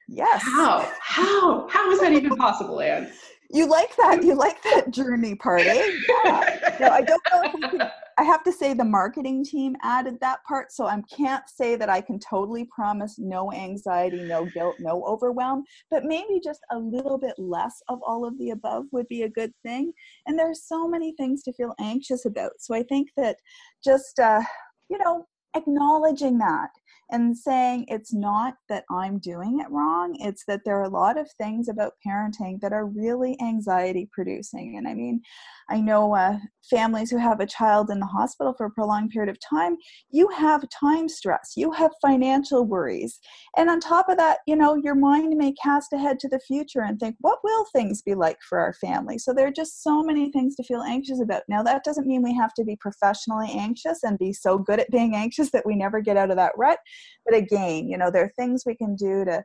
Yes. 0.09 0.42
How? 0.42 0.90
How? 1.00 1.68
How 1.68 1.90
is 1.90 2.00
that 2.00 2.12
even 2.12 2.37
possible, 2.37 2.80
Ann? 2.80 3.11
You 3.49 3.68
like 3.68 3.95
that? 3.95 4.25
You 4.25 4.35
like 4.35 4.61
that 4.64 4.90
journey 4.90 5.37
part, 5.37 5.61
eh? 5.61 5.88
Yeah. 6.25 6.76
No, 6.80 6.88
I 6.88 7.00
don't 7.00 7.23
know 7.33 7.42
if 7.45 7.54
we 7.54 7.61
could, 7.68 7.90
I 8.18 8.23
have 8.23 8.42
to 8.44 8.52
say 8.52 8.73
the 8.73 8.85
marketing 8.85 9.44
team 9.44 9.76
added 9.82 10.18
that 10.20 10.42
part, 10.44 10.73
so 10.73 10.87
I 10.87 11.00
can't 11.14 11.44
say 11.49 11.76
that 11.76 11.90
I 11.90 12.00
can 12.00 12.18
totally 12.18 12.66
promise 12.75 13.18
no 13.18 13.52
anxiety, 13.52 14.23
no 14.23 14.46
guilt, 14.46 14.76
no 14.80 15.04
overwhelm, 15.04 15.64
but 15.90 16.04
maybe 16.04 16.40
just 16.42 16.61
a 16.70 16.78
little 16.78 17.18
bit 17.18 17.35
less 17.38 17.82
of 17.88 17.99
all 18.06 18.25
of 18.25 18.38
the 18.38 18.50
above 18.50 18.85
would 18.92 19.06
be 19.08 19.23
a 19.23 19.28
good 19.28 19.52
thing. 19.62 19.92
And 20.26 20.38
there's 20.38 20.64
so 20.66 20.88
many 20.88 21.14
things 21.16 21.42
to 21.42 21.52
feel 21.52 21.75
anxious 21.78 22.25
about. 22.25 22.52
So 22.58 22.75
I 22.75 22.82
think 22.85 23.08
that 23.18 23.37
just 23.85 24.18
uh, 24.18 24.42
you 24.88 24.99
know, 24.99 25.26
acknowledging 25.54 26.38
that 26.38 26.70
and 27.11 27.37
saying 27.37 27.87
it's 27.89 28.13
not 28.13 28.55
that 28.69 28.85
I'm 28.91 29.19
doing 29.19 29.61
it 29.61 29.71
wrong, 29.71 30.17
it's 30.21 30.45
that 30.47 30.63
there 30.65 30.79
are 30.79 30.85
a 30.85 30.89
lot 30.89 31.19
of 31.19 31.31
things 31.33 31.69
about 31.69 31.95
parenting 32.07 32.61
that 32.61 32.73
are 32.73 32.87
really 32.87 33.37
anxiety 33.41 34.09
producing. 34.13 34.77
And 34.77 34.89
I 34.89 34.95
mean, 34.95 35.21
I 35.69 35.81
know 35.81 36.15
uh, 36.15 36.39
families 36.69 37.11
who 37.11 37.19
have 37.19 37.41
a 37.41 37.47
child 37.47 37.91
in 37.91 38.01
the 38.01 38.07
hospital 38.07 38.55
for 38.57 38.67
a 38.67 38.71
prolonged 38.71 39.11
period 39.11 39.31
of 39.31 39.39
time, 39.41 39.77
you 40.11 40.29
have 40.29 40.65
time 40.69 41.09
stress, 41.09 41.53
you 41.57 41.71
have 41.73 41.91
financial 42.03 42.65
worries. 42.65 43.19
And 43.57 43.71
on 43.71 43.81
top 43.81 44.09
of 44.09 44.17
that, 44.19 44.39
you 44.47 44.57
know, 44.57 44.75
your 44.75 44.95
mind 44.95 45.37
may 45.37 45.53
cast 45.53 45.93
ahead 45.93 46.19
to 46.21 46.29
the 46.29 46.41
future 46.41 46.83
and 46.83 46.99
think, 46.99 47.17
what 47.21 47.39
will 47.43 47.67
things 47.73 48.03
be 48.03 48.15
like 48.15 48.39
for 48.49 48.59
our 48.59 48.75
family? 48.75 49.19
So 49.19 49.33
there 49.33 49.47
are 49.47 49.53
just 49.53 49.83
so 49.83 50.03
many 50.03 50.31
things 50.31 50.55
to 50.57 50.63
feel 50.63 50.83
anxious 50.83 51.21
about. 51.21 51.43
Now, 51.49 51.63
that 51.63 51.85
doesn't 51.85 52.07
mean 52.07 52.23
we 52.23 52.35
have 52.35 52.55
to 52.55 52.65
be 52.65 52.77
professionally 52.77 53.51
anxious 53.53 54.03
and 54.03 54.19
be 54.19 54.33
so 54.33 54.59
good 54.59 54.81
at 54.81 54.91
being 54.91 55.15
anxious 55.15 55.51
that 55.51 55.67
we 55.67 55.77
never 55.77 56.01
get 56.01 56.17
out 56.17 56.31
of 56.31 56.37
that 56.37 56.53
rut. 56.57 56.79
But 57.25 57.37
again, 57.37 57.88
you 57.88 57.99
know, 57.99 58.11
there 58.11 58.25
are 58.25 58.33
things 58.37 58.65
we 58.67 58.75
can 58.75 58.95
do 58.97 59.25
to 59.25 59.45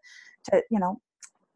to 0.51 0.63
you 0.70 0.79
know 0.79 1.00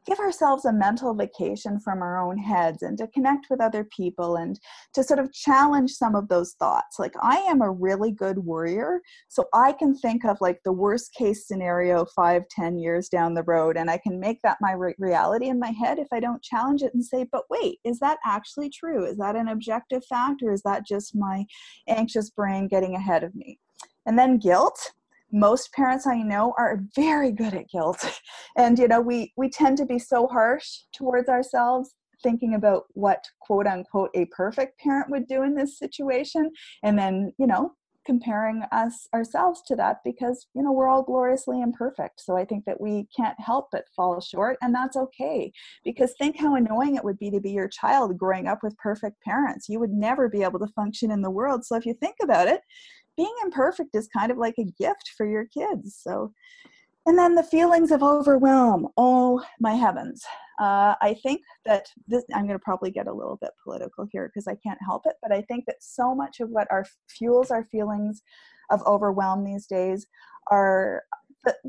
give 0.05 0.19
ourselves 0.19 0.65
a 0.65 0.71
mental 0.71 1.15
vacation 1.15 1.79
from 1.79 2.03
our 2.03 2.23
own 2.23 2.37
heads 2.37 2.83
and 2.83 2.95
to 2.95 3.07
connect 3.07 3.47
with 3.49 3.59
other 3.59 3.83
people 3.85 4.35
and 4.35 4.59
to 4.93 5.03
sort 5.03 5.19
of 5.19 5.33
challenge 5.33 5.89
some 5.91 6.13
of 6.13 6.27
those 6.27 6.53
thoughts. 6.59 6.99
Like 6.99 7.13
i 7.21 7.37
am 7.37 7.61
a 7.61 7.71
really 7.71 8.11
good 8.11 8.37
worrier 8.37 9.01
so 9.27 9.45
i 9.53 9.71
can 9.71 9.95
think 9.95 10.23
of 10.25 10.37
like 10.41 10.59
the 10.63 10.71
worst 10.71 11.13
case 11.13 11.47
scenario 11.47 12.05
five 12.15 12.43
ten 12.49 12.77
years 12.77 13.09
down 13.09 13.33
the 13.33 13.43
road 13.43 13.77
and 13.77 13.89
i 13.89 13.97
can 13.97 14.19
make 14.19 14.39
that 14.43 14.57
my 14.61 14.73
re- 14.73 14.95
reality 14.99 15.47
in 15.47 15.59
my 15.59 15.71
head 15.71 15.97
if 15.99 16.07
i 16.13 16.19
don't 16.19 16.43
challenge 16.43 16.81
it 16.81 16.93
and 16.93 17.03
say 17.03 17.25
but 17.31 17.43
wait 17.49 17.79
is 17.83 17.99
that 17.99 18.17
actually 18.25 18.69
true? 18.69 19.05
Is 19.05 19.17
that 19.17 19.35
an 19.35 19.47
objective 19.47 20.03
fact 20.05 20.41
or 20.43 20.51
is 20.51 20.61
that 20.63 20.85
just 20.85 21.15
my 21.15 21.45
anxious 21.87 22.29
brain 22.29 22.67
getting 22.67 22.95
ahead 22.95 23.23
of 23.23 23.35
me? 23.35 23.59
And 24.05 24.17
then 24.17 24.37
guilt 24.37 24.91
most 25.31 25.71
parents 25.73 26.07
i 26.07 26.21
know 26.21 26.53
are 26.57 26.83
very 26.95 27.31
good 27.31 27.53
at 27.53 27.69
guilt. 27.69 28.03
And 28.57 28.79
you 28.79 28.87
know 28.87 29.01
we 29.01 29.33
we 29.35 29.49
tend 29.49 29.77
to 29.77 29.85
be 29.85 29.99
so 29.99 30.27
harsh 30.27 30.67
towards 30.93 31.29
ourselves 31.29 31.93
thinking 32.23 32.53
about 32.55 32.83
what 32.93 33.25
quote 33.41 33.67
unquote 33.67 34.11
a 34.15 34.25
perfect 34.25 34.79
parent 34.79 35.09
would 35.09 35.27
do 35.27 35.43
in 35.43 35.55
this 35.55 35.77
situation 35.77 36.51
and 36.83 36.97
then 36.97 37.33
you 37.37 37.47
know 37.47 37.73
comparing 38.05 38.61
us 38.71 39.07
ourselves 39.13 39.61
to 39.67 39.75
that 39.75 39.97
because 40.05 40.47
you 40.53 40.61
know 40.61 40.71
we're 40.71 40.87
all 40.87 41.03
gloriously 41.03 41.61
imperfect. 41.61 42.21
So 42.21 42.37
i 42.37 42.45
think 42.45 42.63
that 42.65 42.79
we 42.79 43.07
can't 43.15 43.39
help 43.39 43.69
but 43.71 43.85
fall 43.95 44.21
short 44.21 44.57
and 44.61 44.73
that's 44.73 44.95
okay. 44.95 45.51
Because 45.83 46.13
think 46.17 46.37
how 46.39 46.55
annoying 46.55 46.95
it 46.95 47.03
would 47.03 47.19
be 47.19 47.31
to 47.31 47.39
be 47.39 47.51
your 47.51 47.67
child 47.67 48.17
growing 48.17 48.47
up 48.47 48.59
with 48.63 48.77
perfect 48.77 49.21
parents. 49.21 49.67
You 49.67 49.79
would 49.79 49.91
never 49.91 50.29
be 50.29 50.43
able 50.43 50.59
to 50.59 50.67
function 50.67 51.11
in 51.11 51.21
the 51.21 51.31
world. 51.31 51.65
So 51.65 51.75
if 51.75 51.85
you 51.85 51.93
think 51.93 52.15
about 52.21 52.47
it 52.47 52.61
being 53.17 53.33
imperfect 53.43 53.95
is 53.95 54.07
kind 54.07 54.31
of 54.31 54.37
like 54.37 54.55
a 54.57 54.71
gift 54.77 55.11
for 55.17 55.25
your 55.25 55.45
kids. 55.45 55.99
So, 56.01 56.31
and 57.05 57.17
then 57.17 57.35
the 57.35 57.43
feelings 57.43 57.91
of 57.91 58.03
overwhelm. 58.03 58.87
Oh 58.97 59.43
my 59.59 59.73
heavens. 59.73 60.23
Uh, 60.59 60.95
I 61.01 61.15
think 61.21 61.41
that 61.65 61.87
this, 62.07 62.23
I'm 62.33 62.47
going 62.47 62.57
to 62.57 62.63
probably 62.63 62.89
get 62.89 63.07
a 63.07 63.13
little 63.13 63.37
bit 63.41 63.51
political 63.63 64.07
here 64.11 64.31
because 64.33 64.47
I 64.47 64.55
can't 64.55 64.79
help 64.85 65.03
it, 65.05 65.15
but 65.21 65.31
I 65.31 65.41
think 65.43 65.65
that 65.67 65.77
so 65.81 66.15
much 66.15 66.39
of 66.39 66.49
what 66.49 66.67
our 66.71 66.85
fuels 67.09 67.51
our 67.51 67.65
feelings 67.65 68.21
of 68.71 68.81
overwhelm 68.87 69.43
these 69.43 69.67
days 69.67 70.07
are 70.49 71.03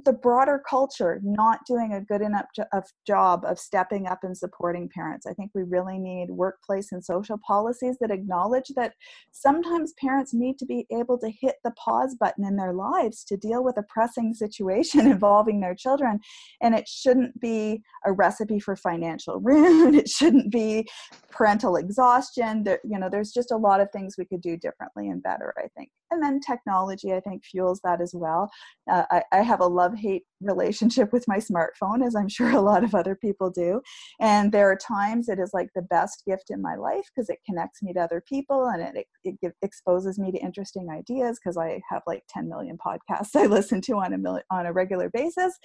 the, 0.04 0.12
broader 0.12 0.62
culture 0.68 1.20
not 1.22 1.60
doing 1.66 1.92
a 1.92 2.00
good 2.00 2.22
enough 2.22 2.46
jo- 2.54 2.64
of 2.72 2.84
job 3.06 3.44
of 3.44 3.58
stepping 3.58 4.06
up 4.06 4.20
and 4.22 4.36
supporting 4.36 4.88
parents. 4.88 5.26
I 5.26 5.34
think 5.34 5.50
we 5.54 5.62
really 5.62 5.98
need 5.98 6.30
workplace 6.30 6.90
and 6.92 7.04
social 7.04 7.38
policies 7.46 7.96
that 8.00 8.10
acknowledge 8.10 8.68
that 8.76 8.94
sometimes 9.32 9.92
parents 10.00 10.32
need 10.32 10.58
to 10.58 10.66
be 10.66 10.86
able 10.90 11.18
to 11.18 11.30
hit 11.30 11.56
the 11.64 11.72
pause 11.72 12.16
button 12.18 12.44
in 12.44 12.56
their 12.56 12.72
lives 12.72 13.24
to 13.24 13.36
deal 13.36 13.62
with 13.62 13.76
a 13.76 13.84
pressing 13.88 14.34
situation 14.34 15.00
involving 15.06 15.60
their 15.60 15.74
children. 15.74 16.18
And 16.60 16.74
it 16.74 16.88
shouldn't 16.88 17.38
be 17.40 17.82
a 18.04 18.12
recipe 18.12 18.58
for 18.58 18.76
financial 18.76 19.40
ruin. 19.40 19.94
It 19.94 20.08
shouldn't 20.08 20.50
be 20.50 20.88
parental 21.30 21.76
exhaustion. 21.76 22.64
There, 22.64 22.80
you 22.84 22.98
know, 22.98 23.08
there's 23.10 23.32
just 23.32 23.52
a 23.52 23.56
lot 23.56 23.80
of 23.80 23.90
things 23.92 24.16
we 24.16 24.24
could 24.24 24.40
do 24.40 24.56
differently 24.56 25.08
and 25.08 25.22
better, 25.22 25.52
I 25.58 25.68
think. 25.76 25.90
And 26.10 26.22
then 26.22 26.40
technology, 26.40 27.12
I 27.12 27.20
think, 27.20 27.44
fuels 27.44 27.80
that 27.82 28.00
as 28.00 28.12
well. 28.14 28.50
Uh, 28.90 29.04
I, 29.10 29.22
I 29.32 29.42
have 29.42 29.60
a 29.60 29.65
a 29.66 29.68
love 29.68 29.94
hate 29.96 30.22
relationship 30.40 31.12
with 31.12 31.26
my 31.26 31.38
smartphone, 31.38 32.06
as 32.06 32.14
I'm 32.14 32.28
sure 32.28 32.50
a 32.50 32.60
lot 32.60 32.84
of 32.84 32.94
other 32.94 33.16
people 33.16 33.50
do. 33.50 33.80
And 34.20 34.52
there 34.52 34.70
are 34.70 34.76
times 34.76 35.28
it 35.28 35.38
is 35.38 35.50
like 35.52 35.68
the 35.74 35.82
best 35.82 36.22
gift 36.26 36.50
in 36.50 36.62
my 36.62 36.76
life 36.76 37.04
because 37.14 37.28
it 37.28 37.38
connects 37.46 37.82
me 37.82 37.92
to 37.94 38.00
other 38.00 38.22
people 38.26 38.66
and 38.66 38.82
it, 38.82 39.06
it, 39.24 39.34
it 39.42 39.54
exposes 39.62 40.18
me 40.18 40.30
to 40.32 40.38
interesting 40.38 40.88
ideas 40.90 41.38
because 41.38 41.56
I 41.56 41.80
have 41.90 42.02
like 42.06 42.22
10 42.28 42.48
million 42.48 42.78
podcasts 42.78 43.30
I 43.36 43.46
listen 43.46 43.80
to 43.82 43.94
on 43.94 44.12
a, 44.12 44.18
mil- 44.18 44.42
on 44.50 44.66
a 44.66 44.72
regular 44.72 45.10
basis. 45.10 45.58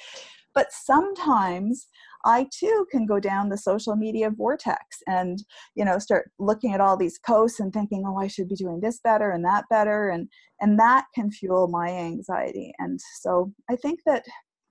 But 0.53 0.71
sometimes 0.71 1.87
I 2.25 2.47
too 2.51 2.85
can 2.91 3.05
go 3.05 3.19
down 3.19 3.49
the 3.49 3.57
social 3.57 3.95
media 3.95 4.29
vortex 4.29 4.97
and, 5.07 5.43
you 5.75 5.85
know, 5.85 5.99
start 5.99 6.31
looking 6.39 6.73
at 6.73 6.81
all 6.81 6.97
these 6.97 7.19
posts 7.25 7.59
and 7.59 7.71
thinking, 7.73 8.03
oh, 8.05 8.17
I 8.17 8.27
should 8.27 8.49
be 8.49 8.55
doing 8.55 8.79
this 8.81 8.99
better 9.03 9.31
and 9.31 9.43
that 9.45 9.65
better. 9.69 10.09
And, 10.09 10.27
and 10.59 10.79
that 10.79 11.05
can 11.15 11.31
fuel 11.31 11.67
my 11.67 11.89
anxiety. 11.89 12.73
And 12.79 12.99
so 13.21 13.51
I 13.69 13.75
think 13.75 13.99
that 14.05 14.25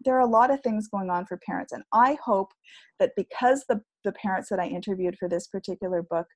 there 0.05 0.17
are 0.17 0.21
a 0.21 0.27
lot 0.27 0.51
of 0.51 0.61
things 0.63 0.89
going 0.89 1.11
on 1.11 1.27
for 1.27 1.39
parents. 1.47 1.73
And 1.73 1.83
I 1.93 2.17
hope 2.25 2.53
that 2.99 3.13
because 3.17 3.65
the, 3.69 3.81
the 4.05 4.13
parents 4.13 4.49
that 4.51 4.61
I 4.61 4.67
interviewed 4.67 5.17
for 5.19 5.29
this 5.29 5.47
particular 5.47 6.03
book 6.03 6.27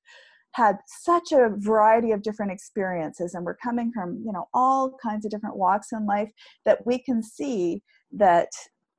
had 0.55 0.77
such 0.87 1.33
a 1.33 1.49
variety 1.57 2.11
of 2.13 2.21
different 2.21 2.51
experiences 2.51 3.33
and 3.33 3.45
we're 3.45 3.57
coming 3.57 3.91
from 3.93 4.23
you 4.25 4.31
know 4.31 4.47
all 4.53 4.95
kinds 5.03 5.25
of 5.25 5.31
different 5.31 5.57
walks 5.57 5.91
in 5.91 6.05
life 6.05 6.31
that 6.63 6.85
we 6.85 6.97
can 6.97 7.21
see 7.21 7.83
that 8.13 8.47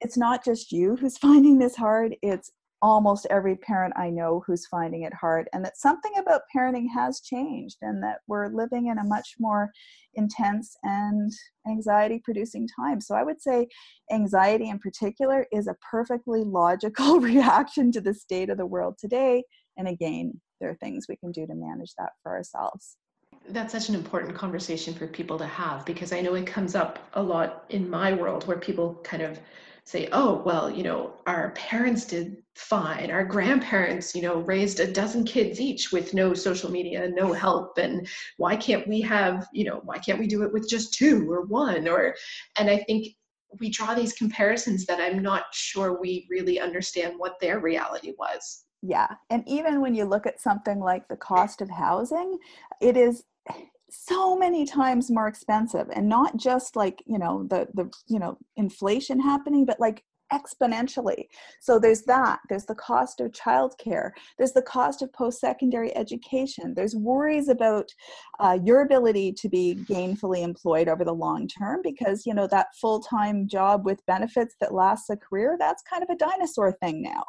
it's 0.00 0.16
not 0.16 0.44
just 0.44 0.72
you 0.72 0.96
who's 0.96 1.18
finding 1.26 1.58
this 1.58 1.76
hard, 1.76 2.16
it's 2.22 2.50
almost 2.82 3.26
every 3.30 3.56
parent 3.56 3.94
I 3.96 4.10
know 4.10 4.42
who's 4.46 4.66
finding 4.66 5.02
it 5.02 5.14
hard, 5.14 5.48
and 5.52 5.64
that 5.64 5.78
something 5.78 6.12
about 6.18 6.42
parenting 6.54 6.86
has 6.94 7.20
changed, 7.20 7.78
and 7.82 8.02
that 8.02 8.18
we're 8.28 8.48
living 8.48 8.88
in 8.88 8.98
a 8.98 9.04
much 9.04 9.34
more 9.38 9.70
intense 10.14 10.76
and 10.82 11.32
anxiety 11.66 12.20
producing 12.22 12.68
time. 12.78 13.00
So 13.00 13.14
I 13.14 13.22
would 13.22 13.40
say 13.40 13.66
anxiety 14.12 14.68
in 14.68 14.78
particular 14.78 15.46
is 15.52 15.66
a 15.66 15.76
perfectly 15.90 16.44
logical 16.44 17.18
reaction 17.20 17.90
to 17.92 18.00
the 18.00 18.14
state 18.14 18.50
of 18.50 18.58
the 18.58 18.66
world 18.66 18.96
today. 18.98 19.42
And 19.78 19.88
again, 19.88 20.40
there 20.60 20.70
are 20.70 20.76
things 20.76 21.06
we 21.08 21.16
can 21.16 21.32
do 21.32 21.46
to 21.46 21.54
manage 21.54 21.92
that 21.98 22.10
for 22.22 22.32
ourselves 22.32 22.96
that's 23.50 23.72
such 23.72 23.88
an 23.88 23.94
important 23.94 24.34
conversation 24.34 24.92
for 24.94 25.06
people 25.06 25.38
to 25.38 25.46
have 25.46 25.84
because 25.84 26.12
I 26.12 26.20
know 26.20 26.34
it 26.34 26.46
comes 26.46 26.74
up 26.74 26.98
a 27.14 27.22
lot 27.22 27.64
in 27.68 27.88
my 27.88 28.12
world 28.12 28.46
where 28.46 28.58
people 28.58 29.00
kind 29.04 29.22
of 29.22 29.38
say, 29.86 30.08
oh, 30.10 30.42
well, 30.44 30.68
you 30.68 30.82
know, 30.82 31.14
our 31.28 31.50
parents 31.52 32.04
did 32.04 32.42
fine. 32.56 33.10
Our 33.10 33.24
grandparents, 33.24 34.16
you 34.16 34.22
know, 34.22 34.40
raised 34.40 34.80
a 34.80 34.92
dozen 34.92 35.24
kids 35.24 35.60
each 35.60 35.92
with 35.92 36.12
no 36.12 36.34
social 36.34 36.70
media, 36.70 37.08
no 37.08 37.32
help. 37.32 37.78
And 37.78 38.08
why 38.36 38.56
can't 38.56 38.86
we 38.88 39.00
have, 39.02 39.46
you 39.52 39.64
know, 39.64 39.80
why 39.84 39.98
can't 39.98 40.18
we 40.18 40.26
do 40.26 40.42
it 40.42 40.52
with 40.52 40.68
just 40.68 40.92
two 40.92 41.30
or 41.30 41.42
one? 41.46 41.86
Or, 41.86 42.16
and 42.58 42.68
I 42.68 42.78
think 42.78 43.14
we 43.60 43.70
draw 43.70 43.94
these 43.94 44.12
comparisons 44.12 44.86
that 44.86 45.00
I'm 45.00 45.22
not 45.22 45.44
sure 45.52 46.00
we 46.00 46.26
really 46.28 46.58
understand 46.58 47.14
what 47.16 47.38
their 47.40 47.60
reality 47.60 48.12
was. 48.18 48.64
Yeah. 48.82 49.14
And 49.30 49.44
even 49.46 49.80
when 49.80 49.94
you 49.94 50.04
look 50.04 50.26
at 50.26 50.40
something 50.40 50.80
like 50.80 51.06
the 51.06 51.16
cost 51.16 51.60
of 51.60 51.70
housing, 51.70 52.38
it 52.80 52.96
is 52.96 53.22
so 53.90 54.36
many 54.36 54.64
times 54.64 55.10
more 55.10 55.28
expensive 55.28 55.86
and 55.92 56.08
not 56.08 56.36
just 56.36 56.76
like 56.76 57.02
you 57.06 57.18
know 57.18 57.46
the 57.48 57.68
the 57.74 57.90
you 58.08 58.18
know 58.18 58.36
inflation 58.56 59.20
happening 59.20 59.64
but 59.64 59.78
like 59.78 60.02
exponentially. 60.32 61.28
So 61.60 61.78
there's 61.78 62.02
that. 62.02 62.40
There's 62.48 62.64
the 62.64 62.74
cost 62.74 63.20
of 63.20 63.32
childcare. 63.32 64.10
There's 64.38 64.52
the 64.52 64.62
cost 64.62 65.02
of 65.02 65.12
post-secondary 65.12 65.96
education. 65.96 66.74
There's 66.74 66.96
worries 66.96 67.48
about 67.48 67.88
uh, 68.40 68.58
your 68.64 68.82
ability 68.82 69.32
to 69.32 69.48
be 69.48 69.76
gainfully 69.88 70.42
employed 70.42 70.88
over 70.88 71.04
the 71.04 71.14
long 71.14 71.48
term 71.48 71.80
because 71.82 72.26
you 72.26 72.34
know 72.34 72.46
that 72.48 72.68
full-time 72.80 73.48
job 73.48 73.84
with 73.84 74.04
benefits 74.06 74.56
that 74.60 74.74
lasts 74.74 75.10
a 75.10 75.16
career. 75.16 75.56
That's 75.58 75.82
kind 75.82 76.02
of 76.02 76.10
a 76.10 76.16
dinosaur 76.16 76.72
thing 76.72 77.02
now. 77.02 77.24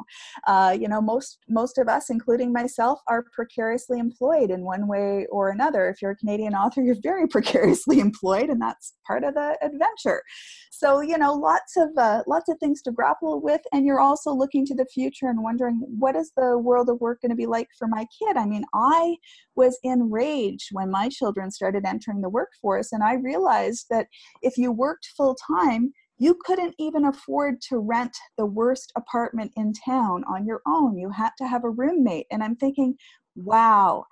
Uh, 0.46 0.76
you 0.78 0.88
know, 0.88 1.00
most 1.00 1.38
most 1.48 1.78
of 1.78 1.88
us, 1.88 2.10
including 2.10 2.52
myself, 2.52 3.00
are 3.08 3.24
precariously 3.32 3.98
employed 3.98 4.50
in 4.50 4.62
one 4.62 4.88
way 4.88 5.26
or 5.30 5.50
another. 5.50 5.88
If 5.88 6.02
you're 6.02 6.12
a 6.12 6.16
Canadian 6.16 6.54
author, 6.54 6.82
you're 6.82 6.96
very 7.02 7.26
precariously 7.36 8.00
employed, 8.00 8.50
and 8.50 8.60
that's 8.60 8.94
part 9.06 9.24
of 9.24 9.34
the 9.34 9.56
adventure. 9.62 10.22
So 10.70 11.00
you 11.00 11.18
know, 11.18 11.34
lots 11.34 11.76
of 11.76 11.90
uh, 11.96 12.22
lots 12.26 12.48
of 12.48 12.58
things 12.58 12.82
to 12.88 12.94
grapple 12.94 13.40
with 13.40 13.60
and 13.72 13.86
you're 13.86 14.00
also 14.00 14.32
looking 14.32 14.64
to 14.66 14.74
the 14.74 14.86
future 14.86 15.26
and 15.26 15.42
wondering 15.42 15.80
what 15.98 16.16
is 16.16 16.32
the 16.36 16.58
world 16.58 16.88
of 16.88 17.00
work 17.00 17.20
going 17.20 17.30
to 17.30 17.36
be 17.36 17.46
like 17.46 17.68
for 17.78 17.88
my 17.88 18.06
kid? 18.18 18.36
I 18.36 18.46
mean 18.46 18.64
i 18.74 19.16
was 19.54 19.78
enraged 19.82 20.68
when 20.72 20.90
my 20.90 21.08
children 21.08 21.50
started 21.50 21.84
entering 21.84 22.20
the 22.20 22.28
workforce 22.28 22.92
and 22.92 23.02
i 23.02 23.14
realized 23.14 23.86
that 23.90 24.06
if 24.42 24.56
you 24.56 24.72
worked 24.72 25.08
full 25.16 25.36
time 25.56 25.92
you 26.18 26.36
couldn't 26.44 26.74
even 26.78 27.04
afford 27.04 27.60
to 27.62 27.78
rent 27.78 28.16
the 28.36 28.46
worst 28.46 28.92
apartment 28.96 29.52
in 29.56 29.72
town 29.72 30.24
on 30.28 30.44
your 30.44 30.60
own. 30.66 30.98
You 30.98 31.10
had 31.10 31.30
to 31.38 31.46
have 31.46 31.64
a 31.64 31.70
roommate 31.70 32.26
and 32.30 32.42
i'm 32.42 32.56
thinking 32.56 32.96
wow 33.36 34.04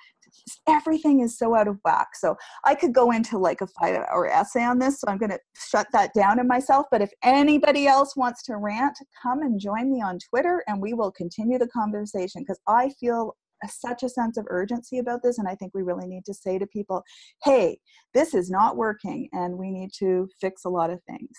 everything 0.68 1.20
is 1.20 1.38
so 1.38 1.54
out 1.54 1.68
of 1.68 1.78
whack. 1.84 2.08
So 2.14 2.36
I 2.64 2.74
could 2.74 2.92
go 2.92 3.10
into 3.10 3.38
like 3.38 3.60
a 3.60 3.66
five 3.66 3.96
hour 3.96 4.28
essay 4.28 4.64
on 4.64 4.78
this. 4.78 5.00
So 5.00 5.08
I'm 5.08 5.18
going 5.18 5.30
to 5.30 5.40
shut 5.56 5.86
that 5.92 6.12
down 6.14 6.38
in 6.38 6.46
myself. 6.46 6.86
But 6.90 7.02
if 7.02 7.10
anybody 7.22 7.86
else 7.86 8.16
wants 8.16 8.42
to 8.44 8.56
rant, 8.56 8.98
come 9.22 9.42
and 9.42 9.60
join 9.60 9.90
me 9.90 10.02
on 10.02 10.18
Twitter 10.30 10.62
and 10.66 10.80
we 10.80 10.94
will 10.94 11.12
continue 11.12 11.58
the 11.58 11.68
conversation 11.68 12.42
because 12.42 12.60
I 12.66 12.90
feel 13.00 13.36
such 13.68 14.02
a 14.02 14.08
sense 14.08 14.36
of 14.36 14.46
urgency 14.48 14.98
about 14.98 15.22
this. 15.22 15.38
And 15.38 15.48
I 15.48 15.54
think 15.54 15.72
we 15.74 15.82
really 15.82 16.06
need 16.06 16.24
to 16.26 16.34
say 16.34 16.58
to 16.58 16.66
people, 16.66 17.02
hey, 17.42 17.78
this 18.14 18.34
is 18.34 18.50
not 18.50 18.76
working 18.76 19.28
and 19.32 19.56
we 19.56 19.70
need 19.70 19.90
to 19.98 20.28
fix 20.40 20.64
a 20.64 20.68
lot 20.68 20.90
of 20.90 21.00
things. 21.08 21.30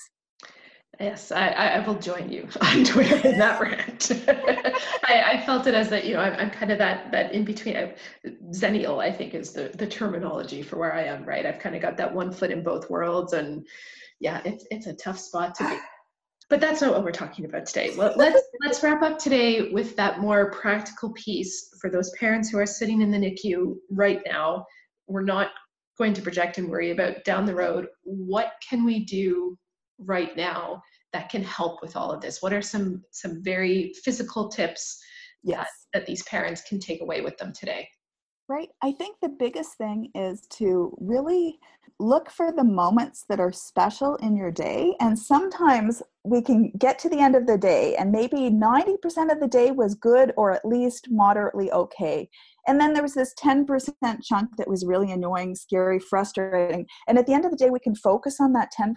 Yes, 1.00 1.32
I, 1.32 1.50
I 1.50 1.88
will 1.88 2.00
join 2.00 2.32
you 2.32 2.48
on 2.62 2.84
Twitter 2.84 3.28
in 3.28 3.38
that 3.38 3.62
rant. 3.62 4.12
I, 5.08 5.34
I, 5.34 5.44
felt 5.46 5.68
it 5.68 5.76
as 5.76 5.90
that, 5.90 6.06
you 6.06 6.16
know, 6.16 6.22
I'm, 6.22 6.34
I'm 6.34 6.50
kind 6.50 6.72
of 6.72 6.80
that 6.80 7.12
that 7.12 7.34
in 7.34 7.46
between. 7.46 7.78
I, 7.78 7.94
Xennial, 8.50 9.00
I 9.00 9.12
think, 9.12 9.36
is 9.36 9.54
the 9.54 9.72
the 9.76 9.86
terminology 9.86 10.64
for 10.64 10.78
where 10.78 10.94
I 10.94 11.04
am. 11.04 11.24
Right, 11.24 11.46
I've 11.46 11.60
kind 11.60 11.76
of 11.76 11.84
got 11.84 11.98
that 11.98 12.14
one 12.14 12.32
foot 12.32 12.50
in 12.50 12.64
both 12.64 12.90
worlds, 12.90 13.34
and 13.34 13.66
yeah, 14.20 14.42
it's 14.44 14.66
it's 14.72 14.88
a 14.88 14.94
tough 14.94 15.20
spot 15.20 15.54
to 15.56 15.70
be. 15.70 15.78
But 16.50 16.62
that's 16.62 16.82
not 16.82 16.94
what 16.94 17.04
we're 17.04 17.12
talking 17.12 17.46
about 17.46 17.66
today. 17.68 17.94
Well, 17.96 18.14
let's 18.16 18.42
let's 18.66 18.82
wrap 18.82 19.04
up 19.04 19.20
today 19.20 19.72
with 19.72 19.96
that 19.98 20.20
more 20.20 20.52
practical 20.52 21.12
piece 21.14 21.70
for 21.80 21.92
those 21.92 22.10
parents 22.20 22.50
who 22.50 22.58
are 22.58 22.66
sitting 22.66 23.02
in 23.02 23.12
the 23.12 23.18
NICU 23.18 23.76
right 23.92 24.22
now. 24.26 24.66
We're 25.08 25.24
not 25.24 25.52
going 25.98 26.14
to 26.14 26.22
project 26.22 26.58
and 26.58 26.70
worry 26.70 26.92
about 26.92 27.24
down 27.24 27.46
the 27.46 27.56
road. 27.56 27.88
What 28.04 28.54
can 28.68 28.84
we 28.84 29.06
do 29.06 29.58
right 30.00 30.36
now 30.36 30.82
that 31.14 31.30
can 31.30 31.44
help 31.44 31.82
with 31.82 31.96
all 31.96 32.12
of 32.12 32.22
this? 32.22 32.42
What 32.42 32.54
are 32.54 32.62
some 32.62 33.04
some 33.12 33.44
very 33.44 33.94
physical 34.04 34.50
tips 34.50 35.00
yes. 35.44 35.68
that, 35.94 36.00
that 36.00 36.06
these 36.06 36.24
parents 36.24 36.62
can 36.68 36.80
take 36.80 37.02
away 37.02 37.22
with 37.22 37.38
them 37.38 37.54
today? 37.54 37.88
Right. 38.50 38.70
I 38.82 38.94
think 38.94 39.18
the 39.22 39.36
biggest 39.38 39.78
thing 39.78 40.10
is 40.16 40.48
to 40.52 40.96
really 41.02 41.60
look 42.00 42.30
for 42.30 42.52
the 42.52 42.64
moments 42.64 43.26
that 43.28 43.40
are 43.40 43.52
special 43.52 44.16
in 44.18 44.38
your 44.38 44.52
day. 44.52 44.96
And 45.00 45.18
sometimes 45.18 46.02
we 46.24 46.42
can 46.42 46.72
get 46.78 47.00
to 47.00 47.10
the 47.10 47.20
end 47.20 47.36
of 47.36 47.48
the 47.48 47.58
day, 47.58 47.96
and 47.96 48.12
maybe 48.12 48.50
90% 48.50 49.32
of 49.32 49.40
the 49.40 49.48
day 49.50 49.72
was 49.72 49.96
good 49.96 50.34
or 50.38 50.52
at 50.52 50.66
least 50.66 51.08
moderately 51.10 51.72
okay. 51.72 52.30
And 52.68 52.80
then 52.80 52.94
there 52.94 53.04
was 53.04 53.14
this 53.14 53.34
10% 53.42 53.66
chunk 54.24 54.58
that 54.58 54.68
was 54.68 54.86
really 54.86 55.12
annoying, 55.12 55.56
scary, 55.56 56.00
frustrating. 56.00 56.86
And 57.08 57.18
at 57.18 57.26
the 57.26 57.34
end 57.34 57.46
of 57.46 57.52
the 57.52 57.58
day, 57.58 57.70
we 57.70 57.80
can 57.80 57.96
focus 57.96 58.38
on 58.40 58.54
that 58.54 58.72
10%. 58.78 58.94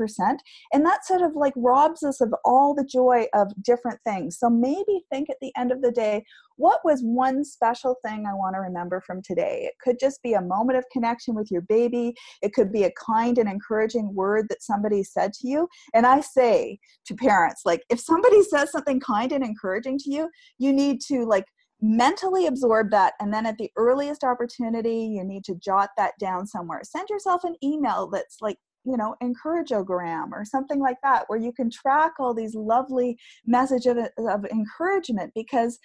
And 0.72 0.84
that 0.84 1.06
sort 1.06 1.22
of 1.22 1.36
like 1.36 1.54
robs 1.56 2.02
us 2.02 2.20
of 2.20 2.34
all 2.44 2.74
the 2.74 2.84
joy 2.84 3.26
of 3.32 3.52
different 3.62 4.00
things. 4.04 4.38
So 4.38 4.50
maybe 4.50 5.04
think 5.12 5.30
at 5.30 5.36
the 5.40 5.52
end 5.56 5.72
of 5.72 5.82
the 5.82 5.92
day, 5.92 6.24
what 6.56 6.80
was 6.84 7.00
one 7.00 7.42
special 7.42 7.96
thing 8.04 8.26
I 8.26 8.34
want 8.34 8.54
to 8.54 8.60
remember 8.60 9.00
from 9.00 9.22
today? 9.22 9.62
It 9.64 9.74
could 9.82 9.98
just 9.98 10.22
be 10.22 10.34
a 10.34 10.42
moment 10.42 10.78
of 10.78 10.84
connection 10.92 11.34
with 11.34 11.50
your 11.50 11.62
baby. 11.62 12.14
It 12.42 12.52
could 12.52 12.70
be 12.70 12.84
a 12.84 12.92
kind 13.02 13.38
and 13.38 13.48
encouraging 13.48 14.14
word 14.14 14.46
that 14.50 14.62
somebody 14.62 15.02
said 15.02 15.32
to 15.34 15.48
you. 15.48 15.68
And 15.94 16.06
I 16.06 16.20
say 16.20 16.78
to 17.06 17.14
parents, 17.14 17.62
like, 17.64 17.82
if 17.88 17.98
somebody 17.98 18.42
says 18.42 18.72
something 18.72 19.00
kind 19.00 19.32
and 19.32 19.42
encouraging 19.42 19.98
to 20.00 20.10
you, 20.10 20.28
you 20.58 20.72
need 20.72 21.00
to 21.08 21.24
like 21.24 21.46
mentally 21.82 22.46
absorb 22.46 22.90
that 22.90 23.14
and 23.20 23.32
then 23.32 23.46
at 23.46 23.56
the 23.58 23.70
earliest 23.76 24.24
opportunity 24.24 25.06
you 25.06 25.24
need 25.24 25.44
to 25.44 25.54
jot 25.56 25.90
that 25.96 26.12
down 26.18 26.46
somewhere. 26.46 26.80
Send 26.84 27.08
yourself 27.08 27.44
an 27.44 27.56
email 27.62 28.08
that's 28.08 28.38
like 28.40 28.58
you 28.84 28.96
know 28.96 29.14
encourageogram 29.22 30.32
or 30.32 30.44
something 30.44 30.80
like 30.80 30.96
that 31.02 31.24
where 31.28 31.38
you 31.38 31.52
can 31.52 31.70
track 31.70 32.12
all 32.18 32.34
these 32.34 32.54
lovely 32.54 33.18
messages 33.46 33.96
of, 34.18 34.26
of 34.26 34.44
encouragement 34.46 35.30
because 35.34 35.78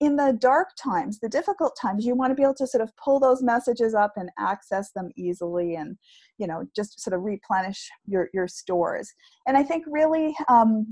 in 0.00 0.16
the 0.16 0.36
dark 0.40 0.68
times 0.82 1.18
the 1.20 1.28
difficult 1.28 1.76
times 1.80 2.04
you 2.04 2.14
want 2.14 2.30
to 2.30 2.34
be 2.34 2.42
able 2.42 2.54
to 2.54 2.66
sort 2.66 2.82
of 2.82 2.90
pull 3.02 3.20
those 3.20 3.42
messages 3.42 3.94
up 3.94 4.12
and 4.16 4.30
access 4.38 4.90
them 4.92 5.10
easily 5.16 5.76
and 5.76 5.96
you 6.38 6.46
know 6.46 6.64
just 6.74 7.00
sort 7.00 7.14
of 7.14 7.22
replenish 7.22 7.88
your 8.06 8.28
your 8.34 8.48
stores. 8.48 9.12
And 9.46 9.56
i 9.56 9.62
think 9.62 9.84
really 9.86 10.34
um, 10.48 10.88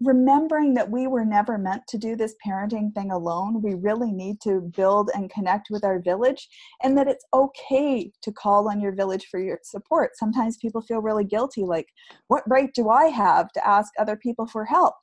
remembering 0.00 0.74
that 0.74 0.90
we 0.90 1.06
were 1.06 1.24
never 1.24 1.58
meant 1.58 1.82
to 1.88 1.98
do 1.98 2.16
this 2.16 2.34
parenting 2.46 2.92
thing 2.94 3.10
alone. 3.10 3.60
We 3.62 3.74
really 3.74 4.12
need 4.12 4.40
to 4.42 4.60
build 4.74 5.10
and 5.14 5.30
connect 5.30 5.68
with 5.70 5.84
our 5.84 6.00
village, 6.00 6.48
and 6.82 6.96
that 6.96 7.08
it's 7.08 7.24
okay 7.34 8.10
to 8.22 8.32
call 8.32 8.70
on 8.70 8.80
your 8.80 8.92
village 8.92 9.26
for 9.30 9.38
your 9.40 9.58
support. 9.62 10.12
Sometimes 10.16 10.56
people 10.56 10.80
feel 10.80 11.02
really 11.02 11.24
guilty, 11.24 11.64
like, 11.64 11.88
what 12.28 12.44
right 12.48 12.70
do 12.74 12.88
I 12.88 13.06
have 13.06 13.52
to 13.52 13.66
ask 13.66 13.92
other 13.98 14.16
people 14.16 14.46
for 14.46 14.64
help? 14.64 14.94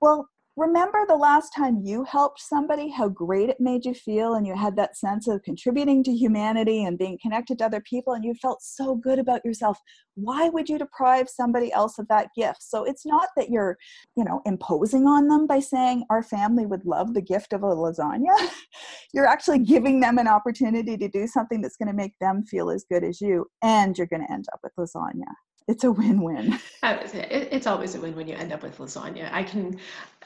Well, 0.00 0.28
remember 0.56 1.04
the 1.06 1.16
last 1.16 1.50
time 1.54 1.82
you 1.84 2.02
helped 2.04 2.40
somebody, 2.40 2.88
how 2.88 3.08
great 3.08 3.50
it 3.50 3.60
made 3.60 3.84
you 3.84 3.92
feel, 3.92 4.34
and 4.34 4.46
you 4.46 4.56
had 4.56 4.74
that 4.76 4.96
sense 4.96 5.28
of 5.28 5.42
contributing 5.42 6.02
to 6.04 6.12
humanity 6.12 6.84
and 6.84 6.98
being 6.98 7.18
connected 7.20 7.58
to 7.58 7.66
other 7.66 7.82
people, 7.82 8.14
and 8.14 8.24
you 8.24 8.34
felt 8.34 8.62
so 8.62 8.94
good 8.94 9.18
about 9.18 9.44
yourself. 9.44 9.78
Why 10.14 10.48
would 10.48 10.68
you 10.68 10.78
deprive 10.78 11.28
somebody 11.28 11.72
else 11.72 11.98
of 11.98 12.08
that 12.08 12.30
gift? 12.34 12.62
So 12.62 12.84
it's 12.84 13.04
not 13.04 13.28
that 13.36 13.50
you're, 13.50 13.76
you 14.16 14.24
know, 14.24 14.40
imposing 14.46 15.06
on 15.06 15.28
them 15.28 15.46
by 15.46 15.60
saying 15.60 16.04
our 16.08 16.22
family 16.22 16.64
would 16.64 16.86
love 16.86 17.12
the 17.12 17.20
gift 17.22 17.52
of 17.52 17.62
a 17.62 17.66
lasagna. 17.66 18.34
you're 19.12 19.26
actually 19.26 19.58
giving 19.58 20.00
them 20.00 20.16
an 20.16 20.28
opportunity 20.28 20.96
to 20.96 21.08
do 21.08 21.26
something 21.26 21.60
that's 21.60 21.76
going 21.76 21.88
to 21.88 21.94
make 21.94 22.14
them 22.20 22.42
feel 22.44 22.70
as 22.70 22.84
good 22.90 23.04
as 23.04 23.20
you, 23.20 23.46
and 23.62 23.98
you're 23.98 24.06
going 24.06 24.26
to 24.26 24.32
end 24.32 24.46
up 24.54 24.60
with 24.62 24.72
lasagna 24.78 25.34
it's 25.68 25.84
a 25.84 25.90
win-win. 25.90 26.58
It's 26.82 27.66
always 27.66 27.94
a 27.94 28.00
win 28.00 28.14
when 28.14 28.28
you 28.28 28.34
end 28.34 28.52
up 28.52 28.62
with 28.62 28.78
lasagna. 28.78 29.32
I 29.32 29.42
can, 29.42 29.78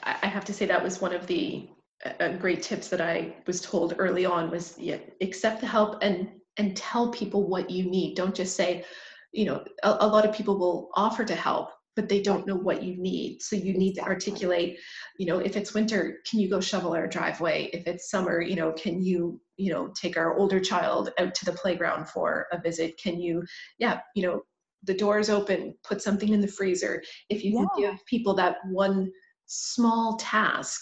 I 0.03 0.27
have 0.27 0.45
to 0.45 0.53
say 0.53 0.65
that 0.67 0.83
was 0.83 1.01
one 1.01 1.13
of 1.13 1.25
the 1.27 1.69
uh, 2.19 2.33
great 2.33 2.61
tips 2.61 2.87
that 2.89 3.01
I 3.01 3.35
was 3.47 3.61
told 3.61 3.95
early 3.97 4.25
on 4.25 4.49
was 4.49 4.77
yeah, 4.77 4.97
accept 5.21 5.61
the 5.61 5.67
help 5.67 6.01
and 6.01 6.29
and 6.57 6.75
tell 6.75 7.11
people 7.11 7.47
what 7.47 7.69
you 7.69 7.89
need. 7.89 8.15
Don't 8.15 8.35
just 8.35 8.55
say, 8.55 8.83
you 9.31 9.45
know, 9.45 9.63
a, 9.83 9.97
a 10.01 10.07
lot 10.07 10.25
of 10.27 10.35
people 10.35 10.57
will 10.57 10.89
offer 10.95 11.23
to 11.23 11.35
help, 11.35 11.69
but 11.95 12.09
they 12.09 12.21
don't 12.21 12.45
know 12.45 12.55
what 12.55 12.83
you 12.83 12.97
need. 12.97 13.41
So 13.41 13.55
you 13.55 13.73
need 13.73 13.93
to 13.93 14.01
articulate, 14.01 14.77
you 15.17 15.27
know, 15.27 15.39
if 15.39 15.55
it's 15.55 15.73
winter, 15.73 16.17
can 16.29 16.39
you 16.39 16.49
go 16.49 16.59
shovel 16.59 16.93
our 16.93 17.07
driveway? 17.07 17.69
If 17.73 17.87
it's 17.87 18.09
summer, 18.09 18.41
you 18.41 18.55
know, 18.55 18.73
can 18.73 19.01
you, 19.01 19.39
you 19.57 19.71
know, 19.71 19.93
take 19.99 20.17
our 20.17 20.37
older 20.37 20.59
child 20.59 21.11
out 21.17 21.33
to 21.35 21.45
the 21.45 21.53
playground 21.53 22.09
for 22.09 22.47
a 22.51 22.59
visit? 22.59 22.97
Can 23.01 23.19
you, 23.19 23.43
yeah, 23.77 24.01
you 24.15 24.23
know, 24.23 24.41
the 24.83 24.93
doors 24.93 25.29
open, 25.29 25.75
put 25.83 26.01
something 26.01 26.29
in 26.29 26.41
the 26.41 26.47
freezer. 26.47 27.03
If 27.29 27.43
you 27.43 27.53
yeah. 27.53 27.65
can 27.73 27.91
give 27.93 28.05
people 28.05 28.33
that 28.35 28.57
one 28.69 29.11
small 29.45 30.17
task 30.17 30.81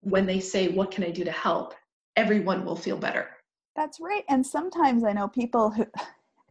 when 0.00 0.26
they 0.26 0.40
say, 0.40 0.68
What 0.68 0.90
can 0.90 1.04
I 1.04 1.10
do 1.10 1.24
to 1.24 1.32
help? 1.32 1.74
everyone 2.16 2.64
will 2.64 2.76
feel 2.76 2.96
better. 2.96 3.28
That's 3.76 4.00
right. 4.00 4.24
And 4.28 4.44
sometimes 4.44 5.04
I 5.04 5.12
know 5.12 5.28
people 5.28 5.70
who 5.70 5.86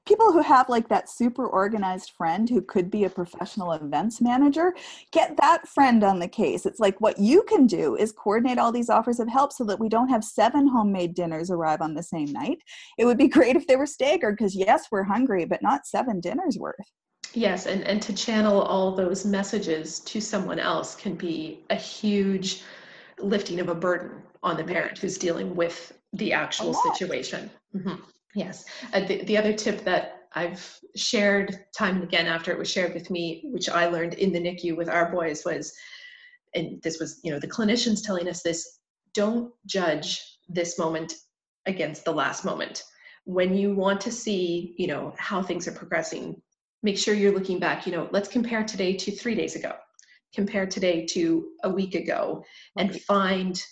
people 0.05 0.31
who 0.31 0.41
have 0.41 0.69
like 0.69 0.87
that 0.87 1.09
super 1.09 1.47
organized 1.47 2.11
friend 2.11 2.49
who 2.49 2.61
could 2.61 2.89
be 2.89 3.03
a 3.03 3.09
professional 3.09 3.71
events 3.73 4.21
manager 4.21 4.73
get 5.11 5.35
that 5.37 5.67
friend 5.67 6.03
on 6.03 6.19
the 6.19 6.27
case. 6.27 6.65
It's 6.65 6.79
like 6.79 6.99
what 7.01 7.19
you 7.19 7.43
can 7.43 7.65
do 7.65 7.95
is 7.95 8.11
coordinate 8.11 8.57
all 8.57 8.71
these 8.71 8.89
offers 8.89 9.19
of 9.19 9.27
help 9.27 9.51
so 9.51 9.63
that 9.65 9.79
we 9.79 9.89
don't 9.89 10.09
have 10.09 10.23
seven 10.23 10.67
homemade 10.67 11.15
dinners 11.15 11.49
arrive 11.49 11.81
on 11.81 11.93
the 11.93 12.03
same 12.03 12.31
night. 12.31 12.59
It 12.97 13.05
would 13.05 13.17
be 13.17 13.27
great 13.35 13.55
if 13.55 13.67
they 13.67 13.75
were 13.75 13.85
staggered 13.85 14.37
because 14.37 14.55
yes 14.55 14.87
we're 14.91 15.03
hungry 15.03 15.45
but 15.45 15.61
not 15.61 15.85
seven 15.87 16.19
dinners 16.19 16.57
worth. 16.59 16.75
Yes 17.33 17.65
and 17.65 17.83
and 17.83 18.01
to 18.03 18.13
channel 18.13 18.61
all 18.61 18.95
those 18.95 19.25
messages 19.25 19.99
to 20.01 20.21
someone 20.21 20.59
else 20.59 20.95
can 20.95 21.15
be 21.15 21.63
a 21.69 21.75
huge 21.75 22.63
lifting 23.19 23.59
of 23.59 23.69
a 23.69 23.75
burden 23.75 24.21
on 24.43 24.57
the 24.57 24.63
parent 24.63 24.97
who's 24.97 25.17
dealing 25.17 25.55
with 25.55 25.93
the 26.13 26.31
actual 26.31 26.73
situation. 26.73 27.49
Mm-hmm. 27.75 27.95
Yes. 28.35 28.65
Uh, 28.93 28.99
the, 28.99 29.23
the 29.23 29.37
other 29.37 29.53
tip 29.53 29.83
that 29.85 30.27
I've 30.33 30.79
shared 30.95 31.65
time 31.75 31.95
and 31.95 32.03
again 32.03 32.27
after 32.27 32.51
it 32.51 32.59
was 32.59 32.69
shared 32.69 32.93
with 32.93 33.09
me, 33.09 33.45
which 33.45 33.69
I 33.69 33.87
learned 33.87 34.15
in 34.15 34.33
the 34.33 34.39
NICU 34.39 34.75
with 34.75 34.89
our 34.89 35.09
boys 35.09 35.43
was, 35.45 35.73
and 36.53 36.81
this 36.83 36.99
was, 36.99 37.21
you 37.23 37.31
know, 37.31 37.39
the 37.39 37.47
clinicians 37.47 38.03
telling 38.03 38.27
us 38.27 38.43
this, 38.43 38.79
don't 39.13 39.53
judge 39.65 40.21
this 40.49 40.77
moment 40.77 41.13
against 41.65 42.03
the 42.03 42.11
last 42.11 42.43
moment. 42.43 42.83
When 43.23 43.55
you 43.55 43.73
want 43.73 44.01
to 44.01 44.11
see, 44.11 44.75
you 44.77 44.87
know, 44.87 45.15
how 45.17 45.41
things 45.41 45.67
are 45.67 45.71
progressing, 45.71 46.41
make 46.83 46.97
sure 46.97 47.13
you're 47.13 47.33
looking 47.33 47.59
back, 47.59 47.87
you 47.87 47.93
know, 47.93 48.09
let's 48.11 48.27
compare 48.27 48.63
today 48.63 48.93
to 48.97 49.11
three 49.11 49.35
days 49.35 49.55
ago, 49.55 49.73
compare 50.33 50.67
today 50.67 51.05
to 51.05 51.47
a 51.63 51.69
week 51.69 51.95
ago, 51.95 52.43
and 52.77 53.01
find 53.01 53.63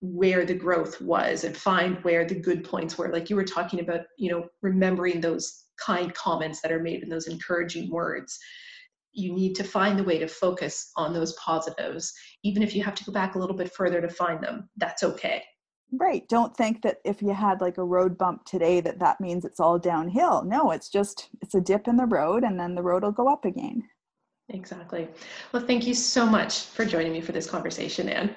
where 0.00 0.44
the 0.44 0.54
growth 0.54 1.00
was 1.00 1.44
and 1.44 1.56
find 1.56 2.02
where 2.02 2.24
the 2.24 2.34
good 2.34 2.64
points 2.64 2.96
were 2.96 3.12
like 3.12 3.28
you 3.28 3.36
were 3.36 3.44
talking 3.44 3.80
about 3.80 4.00
you 4.16 4.30
know 4.30 4.46
remembering 4.62 5.20
those 5.20 5.64
kind 5.78 6.14
comments 6.14 6.62
that 6.62 6.72
are 6.72 6.80
made 6.80 7.02
and 7.02 7.12
those 7.12 7.26
encouraging 7.26 7.90
words 7.90 8.38
you 9.12 9.32
need 9.32 9.54
to 9.54 9.64
find 9.64 9.98
the 9.98 10.04
way 10.04 10.18
to 10.18 10.28
focus 10.28 10.92
on 10.96 11.12
those 11.12 11.32
positives, 11.34 12.12
even 12.44 12.62
if 12.62 12.74
you 12.74 12.82
have 12.82 12.94
to 12.94 13.04
go 13.04 13.12
back 13.12 13.34
a 13.34 13.38
little 13.38 13.56
bit 13.56 13.72
further 13.72 14.00
to 14.00 14.08
find 14.08 14.42
them. 14.42 14.68
That's 14.76 15.02
okay. 15.02 15.42
Right. 15.92 16.28
Don't 16.28 16.56
think 16.56 16.82
that 16.82 16.98
if 17.04 17.20
you 17.20 17.32
had 17.32 17.60
like 17.60 17.78
a 17.78 17.84
road 17.84 18.16
bump 18.16 18.44
today 18.44 18.80
that 18.80 19.00
that 19.00 19.20
means 19.20 19.44
it's 19.44 19.58
all 19.58 19.78
downhill. 19.78 20.44
No, 20.44 20.70
it's 20.70 20.88
just 20.88 21.28
it's 21.42 21.56
a 21.56 21.60
dip 21.60 21.88
in 21.88 21.96
the 21.96 22.06
road 22.06 22.44
and 22.44 22.58
then 22.58 22.76
the 22.76 22.82
road 22.82 23.02
will 23.02 23.10
go 23.10 23.28
up 23.28 23.44
again. 23.44 23.82
Exactly. 24.50 25.08
Well, 25.52 25.64
thank 25.64 25.86
you 25.86 25.94
so 25.94 26.26
much 26.26 26.62
for 26.62 26.84
joining 26.84 27.12
me 27.12 27.20
for 27.20 27.32
this 27.32 27.48
conversation, 27.48 28.08
Ann. 28.08 28.34